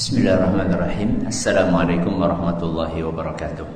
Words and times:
Bismillahirrahmanirrahim. 0.00 1.28
Assalamualaikum 1.28 2.16
warahmatullahi 2.16 3.04
wabarakatuh. 3.04 3.68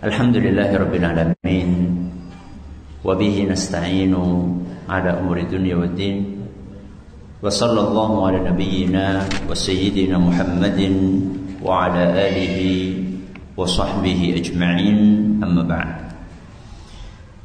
Alhamdulillahirabbil 0.00 1.04
alamin. 1.04 1.92
Wa 3.04 3.12
bihi 3.12 3.44
nasta'inu 3.52 4.56
ala 4.88 5.20
umuri 5.20 5.44
dunya 5.44 5.76
waddin. 5.76 6.40
Wa 7.44 7.52
sallallahu 7.52 8.32
ala 8.32 8.48
nabiyyina 8.48 9.28
wa 9.44 9.52
sayyidina 9.52 10.16
Muhammadin 10.16 10.96
wa 11.60 11.92
ala 11.92 12.16
alihi 12.16 12.96
wa 13.52 13.68
sahbihi 13.68 14.40
ajma'in. 14.40 15.36
Amma 15.44 15.60
ba'd. 15.68 16.16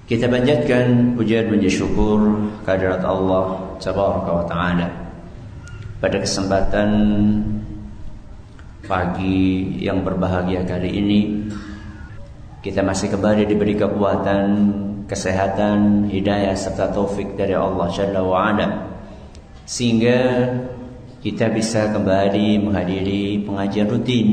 Kita 0.08 0.32
panjatkan 0.32 1.20
pujian 1.20 1.52
puji 1.52 1.68
syukur 1.68 2.40
kehadirat 2.64 3.04
Allah 3.04 3.76
Tabaraka 3.84 4.32
wa 4.32 4.48
taala 4.48 5.07
pada 5.98 6.22
kesempatan 6.22 6.90
pagi 8.86 9.82
yang 9.82 10.06
berbahagia 10.06 10.62
kali 10.64 10.90
ini 10.94 11.22
kita 12.62 12.86
masih 12.86 13.14
kembali 13.14 13.48
diberi 13.48 13.74
kekuatan, 13.80 14.46
kesehatan, 15.10 16.10
hidayah 16.12 16.54
serta 16.54 16.92
taufik 16.92 17.40
dari 17.40 17.56
Allah 17.56 17.88
Jalla 17.94 18.22
wa 18.22 18.38
ala. 18.50 18.68
Sehingga 19.64 20.20
kita 21.24 21.48
bisa 21.54 21.90
kembali 21.96 22.60
menghadiri 22.60 23.42
pengajian 23.48 23.88
rutin 23.88 24.28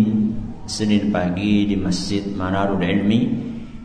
Senin 0.65 1.13
pagi 1.13 1.69
di 1.69 1.77
Masjid 1.77 2.25
Manarul 2.33 2.81
Ilmi 2.81 3.21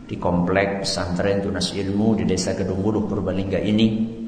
di 0.08 0.16
komplek 0.18 0.82
pesantren 0.82 1.44
Tunas 1.44 1.70
Ilmu 1.70 2.18
di 2.18 2.24
Desa 2.26 2.56
Kedung 2.56 2.80
Buluh 2.80 3.06
Purbalingga 3.06 3.60
ini 3.60 4.19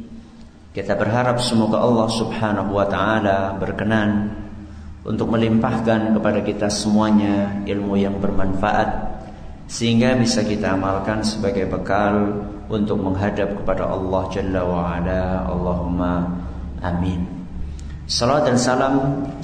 kita 0.73 0.97
berharap 0.97 1.37
semoga 1.37 1.85
Allah 1.85 2.09
Subhanahu 2.09 2.81
wa 2.81 2.89
taala 2.89 3.61
berkenan 3.61 4.33
untuk 5.05 5.29
melimpahkan 5.29 6.17
kepada 6.17 6.41
kita 6.41 6.73
semuanya 6.73 7.61
ilmu 7.69 8.01
yang 8.01 8.17
bermanfaat 8.17 9.21
sehingga 9.69 10.17
bisa 10.17 10.41
kita 10.41 10.73
amalkan 10.73 11.21
sebagai 11.21 11.69
bekal 11.69 12.41
untuk 12.73 13.05
menghadap 13.05 13.53
kepada 13.61 13.85
Allah 13.85 14.23
Jalla 14.33 14.61
wa 14.65 14.97
ala. 14.97 15.45
Allahumma 15.45 16.41
amin. 16.81 17.21
Salam 18.09 18.41
dan 18.41 18.57
salam 18.57 18.95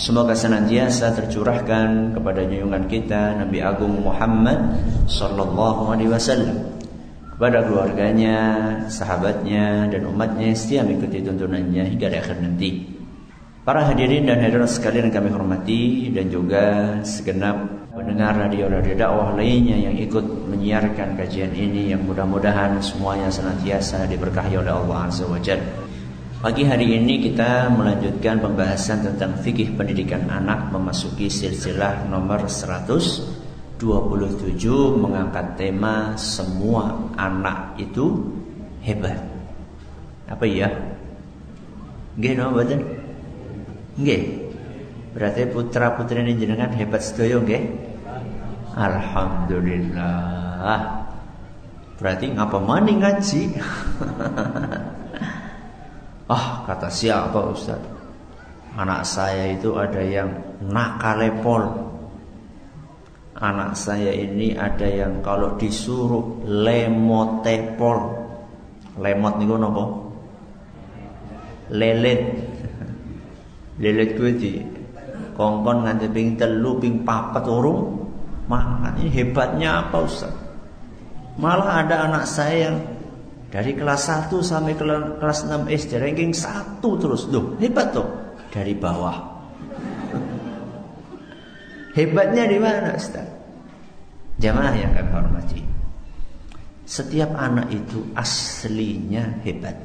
semoga 0.01 0.33
senantiasa 0.33 1.13
tercurahkan 1.13 2.17
kepada 2.17 2.41
junjungan 2.49 2.85
kita 2.89 3.37
Nabi 3.37 3.61
Agung 3.61 4.01
Muhammad 4.01 4.81
sallallahu 5.05 5.93
alaihi 5.93 6.09
wasallam 6.09 6.78
kepada 7.39 7.63
keluarganya, 7.63 8.39
sahabatnya, 8.91 9.87
dan 9.87 10.11
umatnya 10.11 10.51
yang 10.51 10.59
setia 10.59 10.83
mengikuti 10.83 11.23
tuntunannya 11.23 11.87
hingga 11.95 12.11
akhir 12.11 12.43
nanti. 12.43 12.83
Para 13.63 13.87
hadirin 13.87 14.27
dan 14.27 14.43
hadirat 14.43 14.67
sekalian 14.67 15.07
yang 15.07 15.23
kami 15.23 15.31
hormati 15.31 16.11
dan 16.11 16.27
juga 16.35 16.99
segenap 17.07 17.87
pendengar 17.95 18.35
radio-radio 18.43 18.91
dakwah 18.99 19.39
lainnya 19.39 19.79
yang 19.87 19.95
ikut 19.95 20.51
menyiarkan 20.51 21.15
kajian 21.15 21.55
ini 21.55 21.95
yang 21.95 22.03
mudah-mudahan 22.11 22.83
semuanya 22.83 23.31
senantiasa 23.31 24.11
diberkahi 24.11 24.59
oleh 24.59 24.75
Allah 24.75 25.07
Azza 25.07 25.23
wa 25.31 25.39
Jalla. 25.39 25.87
Pagi 26.43 26.67
hari 26.67 26.99
ini 26.99 27.23
kita 27.23 27.71
melanjutkan 27.71 28.43
pembahasan 28.43 29.15
tentang 29.15 29.39
fikih 29.39 29.79
pendidikan 29.79 30.27
anak 30.27 30.75
memasuki 30.75 31.31
silsilah 31.31 32.03
nomor 32.11 32.51
100 32.51 33.38
27 33.79 34.59
mengangkat 34.99 35.55
tema 35.55 36.19
semua 36.19 36.99
anak 37.15 37.79
itu 37.79 38.27
hebat. 38.83 39.23
Apa 40.27 40.43
ya? 40.45 40.67
Nggih 42.19 42.35
napa 42.35 42.59
mboten? 42.59 42.83
Nggih. 44.03 44.23
Berarti 45.15 45.47
putra 45.49 45.95
putri 45.95 46.27
ini 46.27 46.35
jenengan 46.37 46.75
hebat 46.75 47.01
sedaya 47.01 47.39
nggih? 47.39 47.63
Alhamdulillah. 48.75 51.07
Berarti 51.99 52.31
ngapa 52.35 52.59
mani 52.63 52.95
ngaji? 52.99 53.43
ah, 56.35 56.47
kata 56.67 56.91
siapa 56.91 57.39
Ustaz? 57.51 57.79
Anak 58.79 59.03
saya 59.03 59.59
itu 59.59 59.75
ada 59.75 59.99
yang 59.99 60.31
nakalepol 60.63 61.98
Anak 63.39 63.79
saya 63.79 64.11
ini 64.11 64.59
ada 64.59 64.83
yang 64.83 65.23
kalau 65.23 65.55
disuruh 65.55 66.43
lemotepol. 66.43 67.99
Lemot 68.99 69.39
niku 69.39 69.55
napa? 69.55 69.85
Lelet. 71.71 72.23
Lelet 73.83 74.11
kuwi 74.19 74.33
di 74.35 74.53
kongkon 75.39 75.87
nganti 75.87 76.11
ping 76.11 76.35
telu 76.35 76.83
ping 76.83 77.07
papat 77.07 77.47
urung 77.47 78.11
mangan. 78.51 78.99
Ini 78.99 79.07
hebatnya 79.23 79.87
apa 79.87 79.97
Ustaz? 80.03 80.35
Malah 81.39 81.87
ada 81.87 82.11
anak 82.11 82.27
saya 82.27 82.75
yang 82.75 82.77
dari 83.55 83.71
kelas 83.79 84.35
1 84.35 84.35
sampai 84.43 84.75
kelas 84.75 85.47
6 85.47 85.71
SD 85.71 86.03
ranking 86.03 86.35
1 86.35 86.83
terus. 86.83 87.31
Loh, 87.31 87.55
hebat 87.63 87.95
tuh. 87.95 88.09
Dari 88.51 88.75
bawah 88.75 89.38
Hebatnya 91.97 92.45
di 92.49 92.59
mana 92.61 92.93
Ustaz? 92.97 93.29
Jamaah 94.39 94.75
yang 94.77 94.93
kami 94.95 95.11
hormati. 95.11 95.61
Setiap 96.89 97.35
anak 97.37 97.69
itu 97.69 98.01
aslinya 98.17 99.45
hebat. 99.45 99.77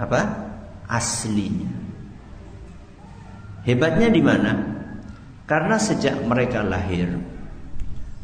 Apa? 0.00 0.20
Aslinya. 0.90 1.70
Hebatnya 3.66 4.08
di 4.10 4.22
mana? 4.22 4.52
Karena 5.46 5.78
sejak 5.78 6.26
mereka 6.26 6.62
lahir, 6.66 7.14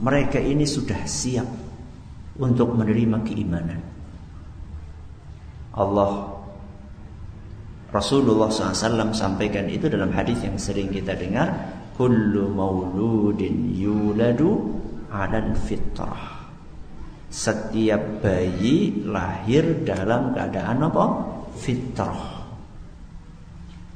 mereka 0.02 0.42
ini 0.42 0.66
sudah 0.66 1.06
siap 1.06 1.46
untuk 2.38 2.74
menerima 2.74 3.22
keimanan. 3.22 3.80
Allah 5.72 6.42
Rasulullah 7.92 8.48
SAW 8.48 9.12
sampaikan 9.12 9.68
itu 9.68 9.86
dalam 9.86 10.10
hadis 10.16 10.40
yang 10.42 10.56
sering 10.56 10.88
kita 10.88 11.12
dengar 11.12 11.52
kullu 11.96 12.48
mauludin 12.52 13.72
yuladu 13.76 14.80
'alal 15.12 15.52
fitrah. 15.56 16.42
Setiap 17.32 18.20
bayi 18.20 19.08
lahir 19.08 19.84
dalam 19.88 20.36
keadaan 20.36 20.84
apa? 20.84 21.04
Fitrah. 21.56 22.44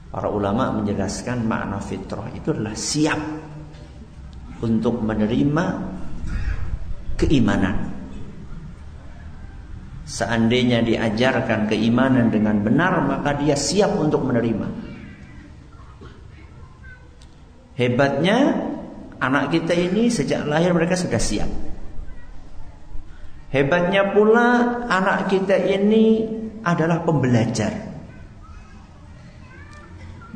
Para 0.09 0.33
ulama 0.33 0.73
menjelaskan 0.81 1.45
makna 1.45 1.77
fitrah 1.77 2.33
itu 2.33 2.57
adalah 2.57 2.73
siap 2.73 3.21
untuk 4.65 5.05
menerima 5.05 5.65
keimanan. 7.21 7.93
Seandainya 10.07 10.81
diajarkan 10.87 11.67
keimanan 11.67 12.31
dengan 12.31 12.63
benar, 12.63 13.03
maka 13.05 13.37
dia 13.37 13.59
siap 13.59 13.99
untuk 13.99 14.23
menerima. 14.23 14.86
Hebatnya 17.77 18.57
anak 19.21 19.53
kita 19.53 19.77
ini 19.77 20.09
sejak 20.09 20.49
lahir 20.49 20.73
mereka 20.73 20.97
sudah 20.97 21.21
siap. 21.21 21.51
Hebatnya 23.53 24.17
pula 24.17 24.81
anak 24.89 25.29
kita 25.29 25.61
ini 25.61 26.25
adalah 26.65 27.05
pembelajar. 27.05 27.73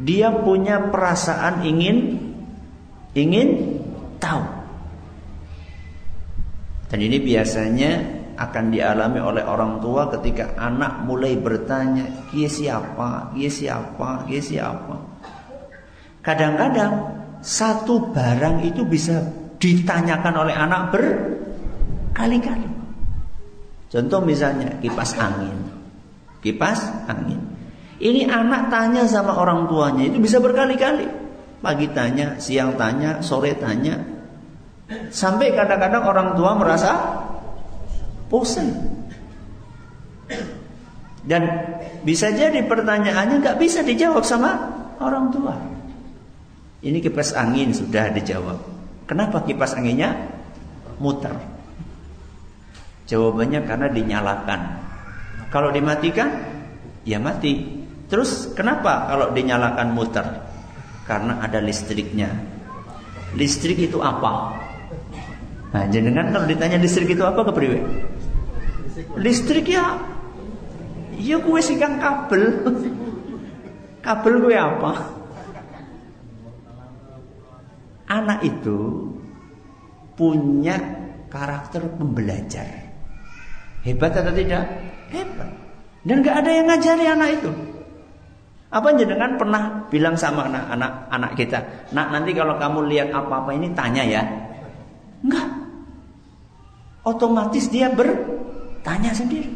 Dia 0.00 0.32
punya 0.32 0.88
perasaan 0.88 1.64
ingin 1.64 1.96
ingin 3.16 3.48
tahu. 4.20 4.44
Dan 6.92 6.98
ini 7.00 7.20
biasanya 7.20 7.92
akan 8.40 8.64
dialami 8.72 9.20
oleh 9.20 9.44
orang 9.44 9.84
tua 9.84 10.08
ketika 10.08 10.56
anak 10.56 11.04
mulai 11.04 11.36
bertanya, 11.36 12.28
"Kia 12.32 12.48
siapa? 12.48 13.36
Kia 13.36 13.52
siapa? 13.52 14.24
Kia 14.24 14.40
siapa?" 14.40 14.96
Kadang-kadang 16.24 17.19
satu 17.40 18.12
barang 18.12 18.64
itu 18.68 18.84
bisa 18.84 19.20
ditanyakan 19.60 20.34
oleh 20.44 20.54
anak 20.56 20.92
berkali-kali. 20.92 22.68
Contoh 23.90 24.20
misalnya 24.22 24.78
kipas 24.80 25.16
angin. 25.16 25.56
Kipas 26.40 26.80
angin. 27.10 27.40
Ini 28.00 28.32
anak 28.32 28.72
tanya 28.72 29.04
sama 29.04 29.36
orang 29.36 29.68
tuanya 29.68 30.08
itu 30.08 30.16
bisa 30.16 30.40
berkali-kali. 30.40 31.04
Pagi 31.60 31.92
tanya, 31.92 32.40
siang 32.40 32.72
tanya, 32.80 33.20
sore 33.20 33.52
tanya. 33.60 34.00
Sampai 35.12 35.52
kadang-kadang 35.52 36.04
orang 36.08 36.28
tua 36.32 36.56
merasa 36.56 36.92
bosan. 38.32 38.72
Dan 41.20 41.44
bisa 42.00 42.32
jadi 42.32 42.64
pertanyaannya 42.64 43.44
nggak 43.44 43.58
bisa 43.60 43.84
dijawab 43.84 44.24
sama 44.24 44.56
orang 45.04 45.28
tua. 45.28 45.69
Ini 46.80 46.98
kipas 47.04 47.36
angin 47.36 47.76
sudah 47.76 48.08
dijawab. 48.08 48.56
Kenapa 49.04 49.44
kipas 49.44 49.76
anginnya 49.76 50.16
muter? 50.96 51.36
Jawabannya 53.04 53.68
karena 53.68 53.88
dinyalakan. 53.92 54.60
Kalau 55.52 55.68
dimatikan, 55.74 56.30
ya 57.04 57.20
mati. 57.20 57.84
Terus 58.08 58.56
kenapa 58.56 59.12
kalau 59.12 59.36
dinyalakan 59.36 59.92
muter? 59.92 60.24
Karena 61.04 61.42
ada 61.44 61.60
listriknya. 61.60 62.32
Listrik 63.36 63.76
itu 63.76 64.00
apa? 64.00 64.56
Nah, 65.70 65.84
jenengan 65.90 66.32
kalau 66.34 66.46
ditanya 66.48 66.80
listrik 66.80 67.12
itu 67.12 67.22
apa 67.22 67.44
kepriwe? 67.44 67.78
Listrik 69.20 69.68
ya 69.68 70.00
ya 71.20 71.36
gue 71.38 71.60
sikan 71.60 72.00
kabel. 72.00 72.42
kabel 74.06 74.32
gue 74.48 74.56
apa? 74.56 75.19
Anak 78.10 78.42
itu 78.42 79.06
punya 80.18 80.76
karakter 81.30 81.86
pembelajar. 81.94 82.66
Hebat 83.86 84.12
atau 84.18 84.34
tidak? 84.34 84.66
Hebat. 85.14 85.50
Dan 86.02 86.26
gak 86.26 86.42
ada 86.42 86.50
yang 86.50 86.66
ngajari 86.66 87.04
anak 87.06 87.30
itu. 87.38 87.50
Apa 88.70 88.94
jenengan 88.94 89.34
pernah 89.34 89.86
bilang 89.90 90.14
sama 90.14 90.46
anak-anak 90.46 90.92
anak 91.10 91.32
kita, 91.34 91.58
"Nak, 91.90 92.06
nanti 92.14 92.30
kalau 92.30 92.54
kamu 92.54 92.86
lihat 92.86 93.08
apa-apa 93.10 93.50
ini 93.54 93.74
tanya 93.74 94.06
ya." 94.06 94.22
Enggak. 95.26 95.48
Otomatis 97.02 97.66
dia 97.66 97.90
bertanya 97.90 99.10
sendiri. 99.10 99.50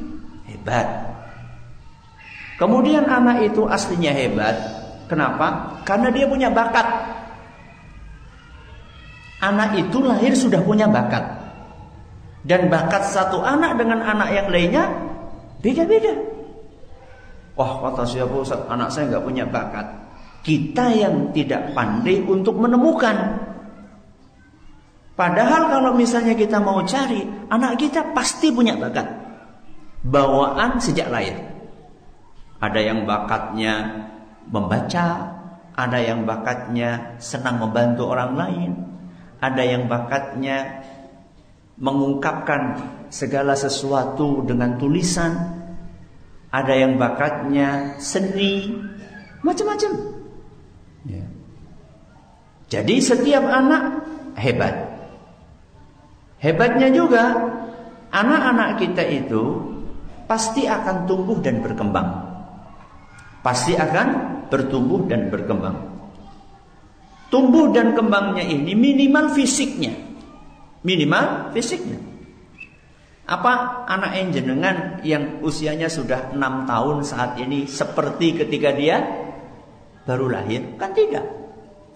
Hebat. 0.51 1.15
Kemudian 2.59 3.07
anak 3.07 3.47
itu 3.47 3.67
aslinya 3.71 4.11
hebat. 4.11 4.55
Kenapa? 5.07 5.79
Karena 5.87 6.11
dia 6.11 6.27
punya 6.27 6.51
bakat. 6.51 7.14
Anak 9.45 9.77
itu 9.77 10.01
lahir 10.01 10.33
sudah 10.33 10.65
punya 10.65 10.89
bakat. 10.89 11.21
Dan 12.49 12.73
bakat 12.73 13.05
satu 13.05 13.45
anak 13.45 13.77
dengan 13.77 14.01
anak 14.01 14.33
yang 14.33 14.49
lainnya 14.49 14.85
beda-beda. 15.61 16.17
Wah 17.55 17.85
kata 17.85 18.09
siapa 18.09 18.33
Ustaz, 18.33 18.65
anak 18.73 18.89
saya 18.89 19.13
nggak 19.13 19.25
punya 19.25 19.45
bakat. 19.45 19.85
Kita 20.45 20.93
yang 20.93 21.33
tidak 21.37 21.77
pandai 21.77 22.25
untuk 22.25 22.57
menemukan. 22.57 23.17
Padahal 25.15 25.71
kalau 25.71 25.93
misalnya 25.97 26.35
kita 26.35 26.61
mau 26.61 26.81
cari, 26.85 27.25
anak 27.49 27.81
kita 27.81 28.13
pasti 28.17 28.49
punya 28.49 28.77
bakat. 28.77 29.07
Bawaan 30.05 30.81
sejak 30.81 31.09
lahir. 31.09 31.37
Ada 32.61 32.81
yang 32.81 33.09
bakatnya 33.09 34.05
membaca, 34.49 35.33
ada 35.77 35.99
yang 36.01 36.29
bakatnya 36.29 37.17
senang 37.17 37.61
membantu 37.63 38.13
orang 38.13 38.33
lain, 38.37 38.71
ada 39.45 39.61
yang 39.61 39.85
bakatnya 39.85 40.81
mengungkapkan 41.77 42.81
segala 43.13 43.53
sesuatu 43.53 44.41
dengan 44.47 44.81
tulisan, 44.81 45.37
ada 46.49 46.73
yang 46.73 46.97
bakatnya 46.97 48.01
seni, 48.01 48.73
macam-macam. 49.45 49.93
Ya. 51.05 51.25
Jadi 52.73 52.97
setiap 53.05 53.45
anak 53.45 53.83
hebat. 54.41 54.97
Hebatnya 56.41 56.89
juga 56.93 57.37
anak-anak 58.13 58.81
kita 58.81 59.05
itu 59.05 59.43
pasti 60.25 60.65
akan 60.65 61.05
tumbuh 61.05 61.37
dan 61.45 61.61
berkembang. 61.61 62.09
Pasti 63.45 63.77
akan 63.77 64.07
bertumbuh 64.49 65.05
dan 65.05 65.29
berkembang. 65.29 65.94
Tumbuh 67.35 67.75
dan 67.75 67.99
kembangnya 67.99 68.47
ini 68.47 68.79
minimal 68.79 69.35
fisiknya. 69.35 69.91
Minimal 70.87 71.51
fisiknya. 71.51 71.99
Apa 73.27 73.83
anak 73.91 74.31
jenengan 74.31 75.03
yang 75.03 75.43
usianya 75.43 75.91
sudah 75.91 76.31
enam 76.31 76.63
tahun 76.63 77.03
saat 77.03 77.35
ini 77.43 77.67
seperti 77.67 78.39
ketika 78.39 78.71
dia 78.71 79.03
baru 80.07 80.31
lahir? 80.31 80.79
Kan 80.79 80.95
tidak. 80.95 81.27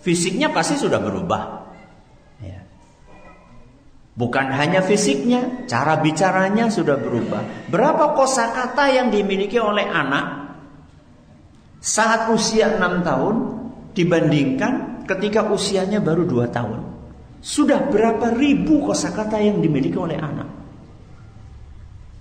Fisiknya 0.03 0.51
pasti 0.51 0.75
sudah 0.75 0.99
berubah. 0.99 1.43
Ya. 2.43 2.59
Bukan 4.19 4.51
hanya 4.51 4.83
fisiknya, 4.83 5.71
cara 5.71 6.03
bicaranya 6.03 6.67
sudah 6.67 6.99
berubah. 6.99 7.71
Berapa 7.71 8.11
kosakata 8.19 8.91
yang 8.91 9.15
dimiliki 9.15 9.63
oleh 9.63 9.87
anak 9.87 10.51
saat 11.79 12.27
usia 12.27 12.75
enam 12.75 13.07
tahun 13.07 13.37
dibandingkan 13.95 14.98
ketika 15.09 15.49
usianya 15.49 16.05
baru 16.05 16.29
dua 16.29 16.53
tahun? 16.53 16.85
Sudah 17.41 17.89
berapa 17.89 18.35
ribu 18.37 18.85
kosakata 18.85 19.41
yang 19.41 19.65
dimiliki 19.65 19.97
oleh 19.97 20.21
anak? 20.21 20.49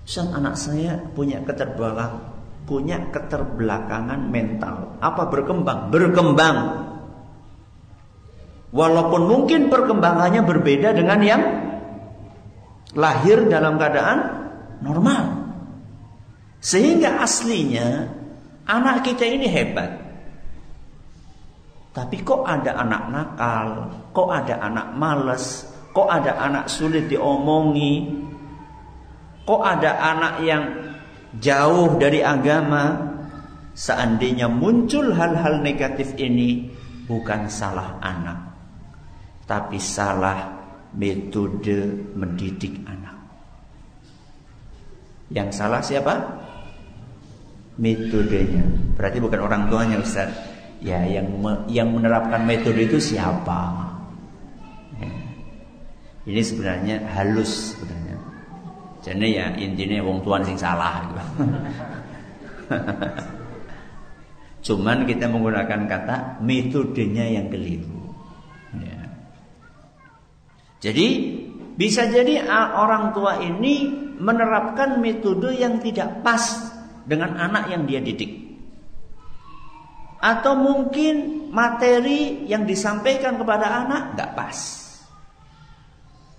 Sang 0.07 0.31
anak 0.31 0.55
saya 0.55 0.95
punya 1.11 1.43
keterbelakang, 1.43 2.23
punya 2.63 3.11
keterbelakangan 3.11 4.31
mental. 4.31 4.95
Apa 5.03 5.27
berkembang? 5.27 5.91
Berkembang. 5.91 6.57
Walaupun 8.71 9.21
mungkin 9.27 9.67
perkembangannya 9.67 10.47
berbeda 10.47 10.95
dengan 10.95 11.19
yang 11.19 11.43
lahir 12.95 13.51
dalam 13.51 13.75
keadaan 13.75 14.17
normal. 14.79 15.23
Sehingga 16.63 17.19
aslinya 17.19 18.07
anak 18.63 19.03
kita 19.07 19.27
ini 19.27 19.47
hebat. 19.49 20.06
Tapi 21.97 22.21
kok 22.21 22.45
ada 22.45 22.77
anak 22.77 23.03
nakal, 23.09 23.69
kok 24.13 24.29
ada 24.29 24.61
anak 24.61 24.93
males, 24.93 25.65
kok 25.97 26.05
ada 26.05 26.37
anak 26.37 26.69
sulit 26.69 27.09
diomongi, 27.09 28.27
Kok 29.47 29.63
ada 29.63 29.95
anak 29.95 30.33
yang 30.43 30.63
jauh 31.39 31.95
dari 31.95 32.19
agama? 32.19 33.15
Seandainya 33.71 34.51
muncul 34.51 35.15
hal-hal 35.15 35.63
negatif 35.63 36.11
ini 36.19 36.67
bukan 37.07 37.47
salah 37.47 37.95
anak, 38.03 38.35
tapi 39.47 39.79
salah 39.79 40.51
metode 40.97 42.11
mendidik 42.17 42.75
anak. 42.83 43.15
Yang 45.31 45.49
salah 45.55 45.79
siapa? 45.79 46.15
Metodenya. 47.77 48.65
Berarti 48.97 49.21
bukan 49.21 49.39
orang 49.45 49.69
tuanya 49.69 50.01
Ustaz. 50.01 50.56
Ya, 50.77 51.01
yang 51.05 51.41
me, 51.41 51.65
yang 51.73 51.89
menerapkan 51.89 52.45
metode 52.45 52.85
itu 52.85 53.01
siapa? 53.01 53.89
Ya. 55.01 55.09
Ini 56.29 56.41
sebenarnya 56.45 56.95
halus 57.17 57.73
sebenarnya. 57.73 58.17
Jadi 59.01 59.27
ya 59.39 59.45
intinya 59.57 60.03
wong 60.03 60.21
tuan 60.21 60.43
sing 60.45 60.59
salah 60.59 61.01
gitu. 61.07 61.23
Cuman 64.67 65.07
kita 65.07 65.31
menggunakan 65.31 65.87
kata 65.87 66.43
metodenya 66.43 67.25
yang 67.25 67.47
keliru. 67.47 68.13
Ya. 68.77 68.99
Jadi 70.83 71.07
bisa 71.77 72.05
jadi 72.09 72.45
orang 72.73 73.15
tua 73.15 73.39
ini 73.41 74.05
menerapkan 74.17 74.97
metode 74.97 75.53
yang 75.55 75.77
tidak 75.79 76.25
pas 76.25 76.73
dengan 77.05 77.37
anak 77.37 77.71
yang 77.71 77.87
dia 77.87 78.03
didik. 78.03 78.46
Atau 80.17 80.57
mungkin 80.57 81.47
materi 81.53 82.49
yang 82.49 82.65
disampaikan 82.65 83.37
kepada 83.37 83.85
anak 83.85 84.17
nggak 84.17 84.31
pas. 84.33 84.57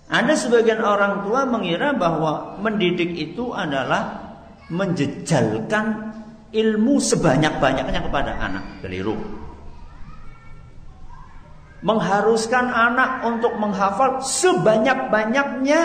Ada 0.09 0.33
sebagian 0.33 0.81
orang 0.81 1.21
tua 1.21 1.45
mengira 1.45 1.93
bahwa 1.93 2.57
mendidik 2.57 3.13
itu 3.13 3.53
adalah 3.53 4.33
menjejalkan 4.73 6.11
ilmu 6.49 6.97
sebanyak-banyaknya 6.97 8.01
kepada 8.09 8.31
anak. 8.41 8.65
Keliru. 8.81 9.15
Mengharuskan 11.85 12.73
anak 12.73 13.23
untuk 13.23 13.55
menghafal 13.55 14.19
sebanyak-banyaknya 14.19 15.79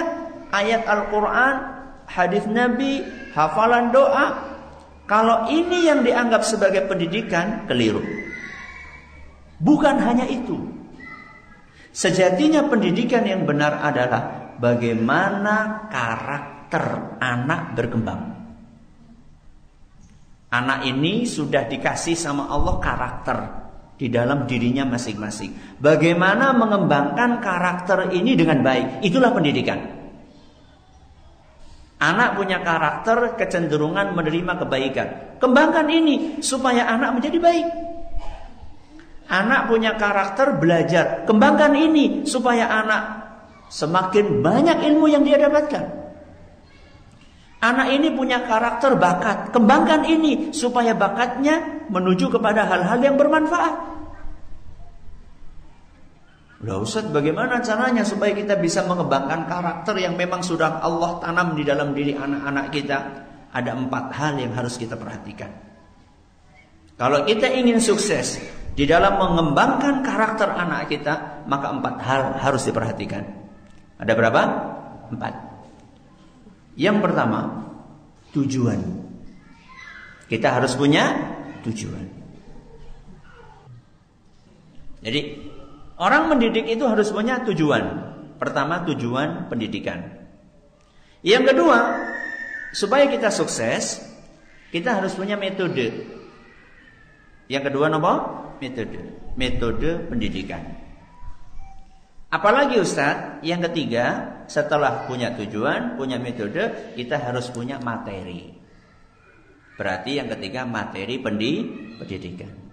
ayat 0.50 0.82
Al-Quran, 0.88 1.54
hadis 2.08 2.44
Nabi, 2.50 3.04
hafalan 3.36 3.92
doa. 3.92 4.53
Kalau 5.04 5.52
ini 5.52 5.84
yang 5.84 6.00
dianggap 6.00 6.40
sebagai 6.48 6.88
pendidikan, 6.88 7.68
keliru. 7.68 8.00
Bukan 9.60 9.96
hanya 10.00 10.24
itu. 10.24 10.56
Sejatinya 11.94 12.66
pendidikan 12.66 13.22
yang 13.22 13.44
benar 13.44 13.78
adalah 13.84 14.52
bagaimana 14.58 15.86
karakter 15.92 17.16
anak 17.20 17.76
berkembang. 17.76 18.34
Anak 20.50 20.86
ini 20.86 21.26
sudah 21.26 21.66
dikasih 21.66 22.14
sama 22.14 22.46
Allah 22.48 22.76
karakter 22.78 23.38
di 23.94 24.10
dalam 24.10 24.46
dirinya 24.46 24.86
masing-masing. 24.86 25.78
Bagaimana 25.78 26.54
mengembangkan 26.54 27.38
karakter 27.42 28.10
ini 28.14 28.34
dengan 28.34 28.62
baik? 28.62 29.02
Itulah 29.06 29.30
pendidikan. 29.34 30.03
Anak 32.04 32.36
punya 32.36 32.60
karakter 32.60 33.32
kecenderungan 33.40 34.12
menerima 34.12 34.60
kebaikan. 34.60 35.08
Kembangkan 35.40 35.88
ini 35.88 36.44
supaya 36.44 36.84
anak 36.84 37.16
menjadi 37.16 37.38
baik. 37.40 37.66
Anak 39.32 39.72
punya 39.72 39.96
karakter 39.96 40.60
belajar. 40.60 41.24
Kembangkan 41.24 41.72
ini 41.72 42.28
supaya 42.28 42.68
anak 42.68 43.02
semakin 43.72 44.44
banyak 44.44 44.84
ilmu 44.84 45.08
yang 45.08 45.24
dia 45.24 45.40
dapatkan. 45.40 46.04
Anak 47.64 47.88
ini 47.96 48.12
punya 48.12 48.44
karakter 48.44 49.00
bakat. 49.00 49.56
Kembangkan 49.56 50.04
ini 50.04 50.52
supaya 50.52 50.92
bakatnya 50.92 51.88
menuju 51.88 52.28
kepada 52.28 52.68
hal-hal 52.68 53.00
yang 53.00 53.16
bermanfaat. 53.16 53.93
Loh 56.64 56.80
Ustaz 56.80 57.04
bagaimana 57.12 57.60
caranya 57.60 58.00
supaya 58.08 58.32
kita 58.32 58.56
bisa 58.56 58.88
mengembangkan 58.88 59.44
karakter 59.44 60.00
yang 60.00 60.16
memang 60.16 60.40
sudah 60.40 60.80
Allah 60.80 61.20
tanam 61.20 61.52
di 61.52 61.60
dalam 61.60 61.92
diri 61.92 62.16
anak-anak 62.16 62.66
kita? 62.72 62.98
Ada 63.52 63.76
empat 63.76 64.04
hal 64.16 64.40
yang 64.40 64.56
harus 64.56 64.80
kita 64.80 64.96
perhatikan. 64.96 65.52
Kalau 66.96 67.28
kita 67.28 67.52
ingin 67.52 67.84
sukses 67.84 68.40
di 68.72 68.88
dalam 68.88 69.20
mengembangkan 69.20 70.00
karakter 70.00 70.48
anak 70.48 70.88
kita, 70.88 71.44
maka 71.44 71.68
empat 71.68 71.94
hal 72.00 72.22
harus 72.40 72.64
diperhatikan. 72.64 73.22
Ada 74.00 74.12
berapa? 74.16 74.42
Empat. 75.12 75.34
Yang 76.80 76.96
pertama, 77.04 77.40
tujuan. 78.32 78.80
Kita 80.32 80.48
harus 80.48 80.72
punya 80.74 81.12
tujuan. 81.62 82.08
Jadi 85.04 85.20
Orang 85.94 86.26
mendidik 86.26 86.66
itu 86.66 86.82
harus 86.90 87.14
punya 87.14 87.42
tujuan. 87.46 88.14
Pertama 88.38 88.82
tujuan 88.82 89.46
pendidikan. 89.46 90.26
Yang 91.22 91.54
kedua, 91.54 91.78
supaya 92.74 93.06
kita 93.06 93.30
sukses, 93.30 94.02
kita 94.74 94.98
harus 94.98 95.14
punya 95.14 95.38
metode. 95.38 96.10
Yang 97.46 97.62
kedua 97.70 97.94
apa? 97.94 98.14
Metode. 98.58 99.00
Metode 99.38 99.90
pendidikan. 100.10 100.62
Apalagi 102.34 102.82
Ustadz, 102.82 103.46
yang 103.46 103.62
ketiga, 103.70 104.34
setelah 104.50 105.06
punya 105.06 105.38
tujuan, 105.38 105.94
punya 105.94 106.18
metode, 106.18 106.90
kita 106.98 107.22
harus 107.22 107.46
punya 107.54 107.78
materi. 107.78 108.50
Berarti 109.78 110.18
yang 110.18 110.26
ketiga 110.26 110.66
materi 110.66 111.22
pendidikan. 111.22 112.63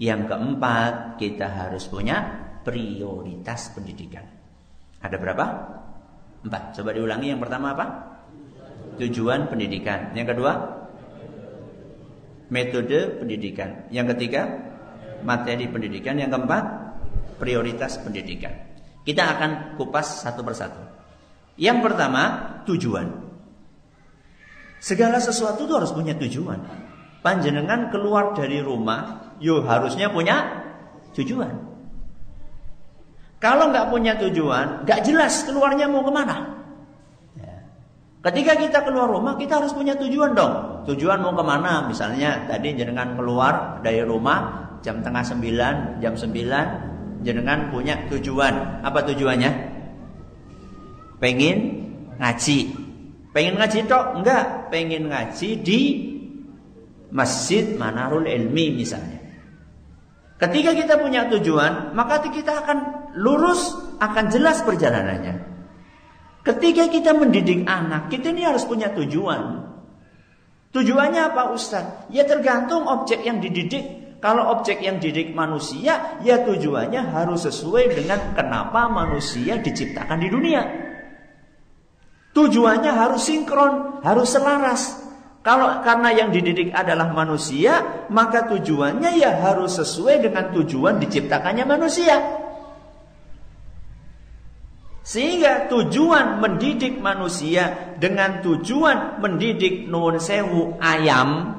Yang 0.00 0.32
keempat, 0.32 1.20
kita 1.20 1.44
harus 1.44 1.84
punya 1.84 2.24
prioritas 2.64 3.68
pendidikan. 3.76 4.24
Ada 5.04 5.20
berapa? 5.20 5.44
Empat. 6.40 6.80
Coba 6.80 6.96
diulangi. 6.96 7.28
Yang 7.28 7.44
pertama 7.44 7.76
apa? 7.76 7.86
Tujuan 8.96 9.52
pendidikan. 9.52 10.16
Yang 10.16 10.36
kedua? 10.36 10.52
Metode 12.48 13.20
pendidikan. 13.20 13.92
Yang 13.92 14.16
ketiga? 14.16 14.42
Materi 15.20 15.68
pendidikan. 15.68 16.16
Yang 16.16 16.32
keempat? 16.32 16.64
Prioritas 17.36 18.00
pendidikan. 18.00 18.56
Kita 19.04 19.36
akan 19.36 19.76
kupas 19.76 20.24
satu 20.24 20.40
persatu. 20.40 20.80
Yang 21.60 21.92
pertama, 21.92 22.22
tujuan. 22.64 23.08
Segala 24.80 25.20
sesuatu 25.20 25.68
itu 25.68 25.76
harus 25.76 25.92
punya 25.92 26.16
tujuan. 26.16 26.88
Panjenengan 27.20 27.92
keluar 27.92 28.32
dari 28.32 28.64
rumah 28.64 29.32
yo 29.40 29.60
harusnya 29.64 30.08
punya 30.08 30.64
tujuan. 31.12 31.52
Kalau 33.40 33.72
nggak 33.72 33.88
punya 33.88 34.20
tujuan, 34.20 34.84
nggak 34.84 35.00
jelas 35.00 35.48
keluarnya 35.48 35.88
mau 35.88 36.04
ke 36.04 36.12
mana. 36.12 36.60
Ya. 37.40 37.56
Ketika 38.28 38.52
kita 38.56 38.78
keluar 38.84 39.08
rumah, 39.08 39.40
kita 39.40 39.64
harus 39.64 39.72
punya 39.72 39.96
tujuan 39.96 40.36
dong. 40.36 40.84
Tujuan 40.84 41.24
mau 41.24 41.32
ke 41.32 41.40
mana? 41.40 41.88
Misalnya 41.88 42.44
tadi 42.44 42.76
jenengan 42.76 43.16
keluar 43.16 43.80
dari 43.80 44.04
rumah 44.04 44.68
jam 44.84 45.00
tengah 45.00 45.24
sembilan, 45.24 46.04
jam 46.04 46.16
sembilan, 46.16 46.66
jenengan 47.24 47.72
punya 47.72 47.96
tujuan. 48.12 48.84
Apa 48.84 49.08
tujuannya? 49.08 49.52
Pengen 51.16 51.58
ngaji. 52.20 52.58
Pengen 53.32 53.56
ngaji 53.56 53.78
tok? 53.88 54.20
Enggak. 54.20 54.68
Pengen 54.68 55.08
ngaji 55.08 55.48
di 55.64 55.80
Masjid 57.10 57.74
Manarul 57.74 58.26
Ilmi 58.26 58.74
misalnya. 58.74 59.20
Ketika 60.40 60.72
kita 60.72 60.96
punya 60.96 61.28
tujuan, 61.28 61.92
maka 61.92 62.24
kita 62.24 62.64
akan 62.64 62.78
lurus, 63.20 63.76
akan 64.00 64.24
jelas 64.32 64.64
perjalanannya. 64.64 65.36
Ketika 66.40 66.88
kita 66.88 67.12
mendidik 67.12 67.68
anak, 67.68 68.08
kita 68.08 68.32
ini 68.32 68.48
harus 68.48 68.64
punya 68.64 68.88
tujuan. 68.96 69.68
Tujuannya 70.72 71.20
apa 71.20 71.52
Ustaz? 71.52 72.08
Ya 72.08 72.24
tergantung 72.24 72.88
objek 72.88 73.20
yang 73.20 73.42
dididik. 73.44 74.16
Kalau 74.20 74.52
objek 74.52 74.84
yang 74.84 75.00
didik 75.00 75.32
manusia, 75.32 76.20
ya 76.20 76.44
tujuannya 76.44 77.08
harus 77.08 77.44
sesuai 77.48 78.00
dengan 78.00 78.36
kenapa 78.36 78.88
manusia 78.88 79.56
diciptakan 79.60 80.20
di 80.20 80.28
dunia. 80.28 80.62
Tujuannya 82.36 82.92
harus 82.92 83.26
sinkron, 83.26 84.04
harus 84.04 84.28
selaras. 84.28 84.99
Kalau 85.40 85.80
karena 85.80 86.12
yang 86.12 86.28
dididik 86.28 86.68
adalah 86.76 87.16
manusia, 87.16 88.04
maka 88.12 88.44
tujuannya 88.44 89.16
ya 89.16 89.40
harus 89.40 89.80
sesuai 89.80 90.28
dengan 90.28 90.52
tujuan 90.52 91.00
diciptakannya 91.00 91.64
manusia. 91.64 92.20
Sehingga 95.00 95.64
tujuan 95.72 96.44
mendidik 96.44 97.00
manusia 97.00 97.96
dengan 97.96 98.44
tujuan 98.44 99.16
mendidik 99.24 99.88
nuwun 99.88 100.20
sewu 100.20 100.76
ayam. 100.76 101.56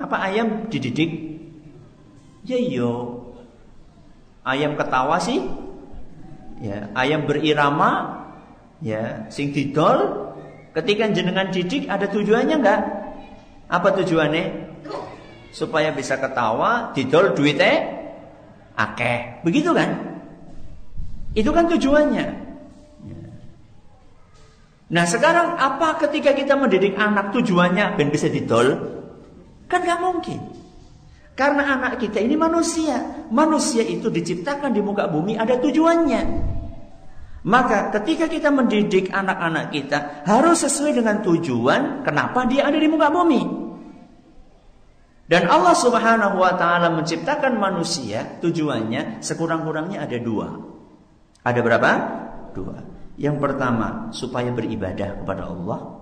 Apa 0.00 0.16
ayam 0.24 0.72
dididik? 0.72 1.36
Ya 2.48 2.56
yo. 2.56 3.20
Ayam 4.48 4.80
ketawa 4.80 5.20
sih. 5.20 5.44
Ya, 6.64 6.88
ayam 6.96 7.28
berirama 7.28 8.24
ya, 8.80 9.28
sing 9.28 9.52
didol 9.52 10.23
Ketika 10.74 11.06
jenengan 11.14 11.54
didik 11.54 11.86
ada 11.86 12.10
tujuannya 12.10 12.56
enggak? 12.58 12.80
Apa 13.70 13.94
tujuannya? 13.94 14.74
Supaya 15.54 15.94
bisa 15.94 16.18
ketawa, 16.18 16.90
didol 16.90 17.30
duitnya 17.30 18.02
akeh. 18.74 19.46
Begitu 19.46 19.70
kan? 19.70 20.18
Itu 21.38 21.54
kan 21.54 21.70
tujuannya. 21.70 22.26
Nah 24.90 25.04
sekarang 25.06 25.58
apa 25.58 25.98
ketika 26.06 26.34
kita 26.34 26.58
mendidik 26.58 26.98
anak 26.98 27.30
tujuannya 27.30 27.94
ben 27.94 28.10
bisa 28.10 28.26
didol? 28.26 28.74
Kan 29.70 29.86
gak 29.86 30.02
mungkin. 30.02 30.38
Karena 31.34 31.78
anak 31.78 31.98
kita 31.98 32.22
ini 32.22 32.38
manusia. 32.38 33.26
Manusia 33.30 33.82
itu 33.82 34.06
diciptakan 34.06 34.70
di 34.70 34.82
muka 34.82 35.10
bumi 35.10 35.34
ada 35.34 35.58
tujuannya. 35.58 36.22
Maka 37.44 37.92
ketika 38.00 38.24
kita 38.24 38.48
mendidik 38.48 39.12
anak-anak 39.12 39.68
kita 39.68 40.24
harus 40.24 40.64
sesuai 40.64 40.96
dengan 40.96 41.20
tujuan 41.20 42.00
kenapa 42.00 42.48
dia 42.48 42.64
ada 42.64 42.80
di 42.80 42.88
muka 42.88 43.12
bumi. 43.12 43.42
Dan 45.28 45.48
Allah 45.52 45.76
Subhanahu 45.76 46.40
wa 46.40 46.56
taala 46.56 46.88
menciptakan 46.92 47.60
manusia 47.60 48.40
tujuannya 48.40 49.20
sekurang-kurangnya 49.20 50.08
ada 50.08 50.16
dua. 50.20 50.56
Ada 51.44 51.60
berapa? 51.60 51.90
Dua. 52.56 52.80
Yang 53.20 53.36
pertama 53.40 54.08
supaya 54.16 54.48
beribadah 54.48 55.20
kepada 55.20 55.44
Allah. 55.44 56.00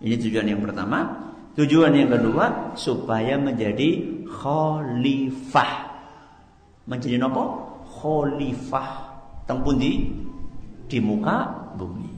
Ini 0.00 0.16
tujuan 0.24 0.46
yang 0.48 0.64
pertama. 0.64 1.28
Tujuan 1.52 1.92
yang 1.92 2.08
kedua 2.08 2.72
supaya 2.80 3.36
menjadi 3.36 4.24
khalifah. 4.24 5.72
Menjadi 6.88 7.20
nopo? 7.20 7.44
Khalifah. 8.00 8.88
Tempun 9.44 9.76
di 9.76 10.21
di 10.92 11.00
muka 11.00 11.72
bumi. 11.80 12.12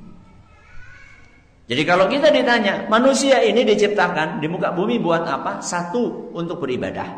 Jadi 1.65 1.83
kalau 1.87 2.11
kita 2.11 2.29
ditanya, 2.35 2.91
manusia 2.91 3.39
ini 3.41 3.63
diciptakan 3.63 4.43
di 4.43 4.51
muka 4.51 4.75
bumi 4.75 4.99
buat 4.99 5.23
apa? 5.25 5.63
Satu, 5.63 6.35
untuk 6.35 6.61
beribadah. 6.61 7.09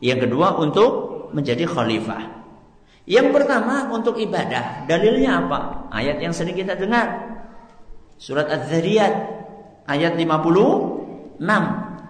Yang 0.00 0.26
kedua, 0.26 0.56
untuk 0.58 0.90
menjadi 1.36 1.68
khalifah. 1.68 2.42
Yang 3.04 3.28
pertama, 3.36 3.92
untuk 3.92 4.16
ibadah. 4.18 4.88
Dalilnya 4.88 5.46
apa? 5.46 5.60
Ayat 5.92 6.18
yang 6.24 6.34
sering 6.34 6.56
kita 6.56 6.74
dengar. 6.74 7.36
Surat 8.18 8.48
Az-Zariyat 8.50 9.14
ayat 9.86 10.18
56. 10.18 11.38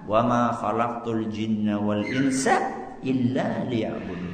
Wa 0.09 0.21
ma 0.25 0.55
khalaqtul 0.57 1.29
jinna 1.29 1.77
wal 1.83 2.01
insa 2.01 2.57
illa 3.05 3.61
liya'budun. 3.69 4.34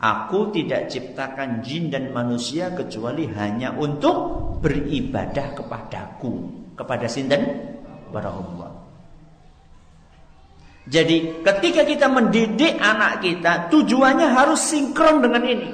Aku 0.00 0.48
tidak 0.48 0.88
ciptakan 0.88 1.60
jin 1.60 1.92
dan 1.92 2.08
manusia 2.08 2.72
kecuali 2.72 3.28
hanya 3.36 3.76
untuk 3.76 4.16
beribadah 4.64 5.52
kepadaku, 5.52 6.32
kepada 6.72 7.04
sinten 7.04 7.44
kepada 8.08 8.32
Allah. 8.32 8.70
Jadi 10.88 11.44
ketika 11.44 11.84
kita 11.84 12.08
mendidik 12.08 12.80
anak 12.80 13.20
kita, 13.20 13.68
tujuannya 13.68 14.32
harus 14.32 14.64
sinkron 14.64 15.20
dengan 15.20 15.44
ini. 15.44 15.68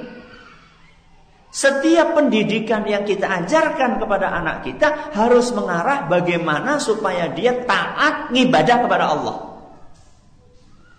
Setiap 1.47 2.13
pendidikan 2.13 2.85
yang 2.85 3.01
kita 3.07 3.25
ajarkan 3.25 3.97
kepada 3.97 4.29
anak 4.29 4.67
kita 4.67 5.15
harus 5.15 5.55
mengarah 5.55 6.05
bagaimana 6.05 6.77
supaya 6.77 7.31
dia 7.31 7.63
taat 7.65 8.29
ngibadah 8.29 8.77
kepada 8.85 9.05
Allah. 9.09 9.56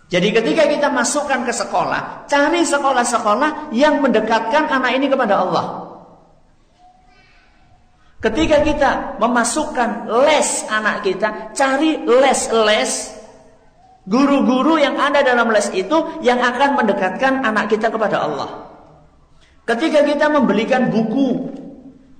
Jadi 0.09 0.33
ketika 0.33 0.65
kita 0.65 0.89
masukkan 0.89 1.45
ke 1.45 1.53
sekolah, 1.53 2.25
cari 2.25 2.65
sekolah-sekolah 2.65 3.77
yang 3.77 4.01
mendekatkan 4.01 4.65
anak 4.73 4.97
ini 4.97 5.07
kepada 5.13 5.45
Allah. 5.45 5.67
Ketika 8.19 8.65
kita 8.65 9.21
memasukkan 9.21 10.09
les 10.25 10.65
anak 10.73 11.05
kita, 11.05 11.53
cari 11.53 12.03
les-les 12.03 13.21
guru-guru 14.09 14.81
yang 14.81 14.97
ada 14.97 15.21
dalam 15.21 15.53
les 15.53 15.69
itu 15.77 15.95
yang 16.25 16.41
akan 16.41 16.81
mendekatkan 16.81 17.45
anak 17.45 17.69
kita 17.69 17.93
kepada 17.93 18.25
Allah. 18.25 18.51
Ketika 19.69 20.09
kita 20.09 20.33
membelikan 20.33 20.89
buku 20.89 21.53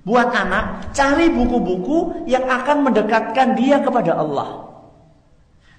buat 0.05 0.29
anak, 0.29 0.93
cari 0.93 1.33
buku-buku 1.33 2.29
yang 2.29 2.45
akan 2.45 2.93
mendekatkan 2.93 3.57
dia 3.57 3.81
kepada 3.81 4.21
Allah. 4.21 4.68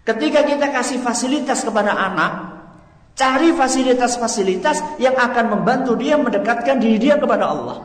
Ketika 0.08 0.42
kita 0.48 0.74
kasih 0.74 1.00
fasilitas 1.04 1.62
kepada 1.62 1.94
anak, 1.94 2.32
cari 3.20 3.52
fasilitas-fasilitas 3.52 4.98
yang 4.98 5.14
akan 5.20 5.60
membantu 5.60 6.00
dia 6.00 6.16
mendekatkan 6.16 6.80
diri 6.80 6.98
dia 6.98 7.16
kepada 7.20 7.52
Allah. 7.52 7.78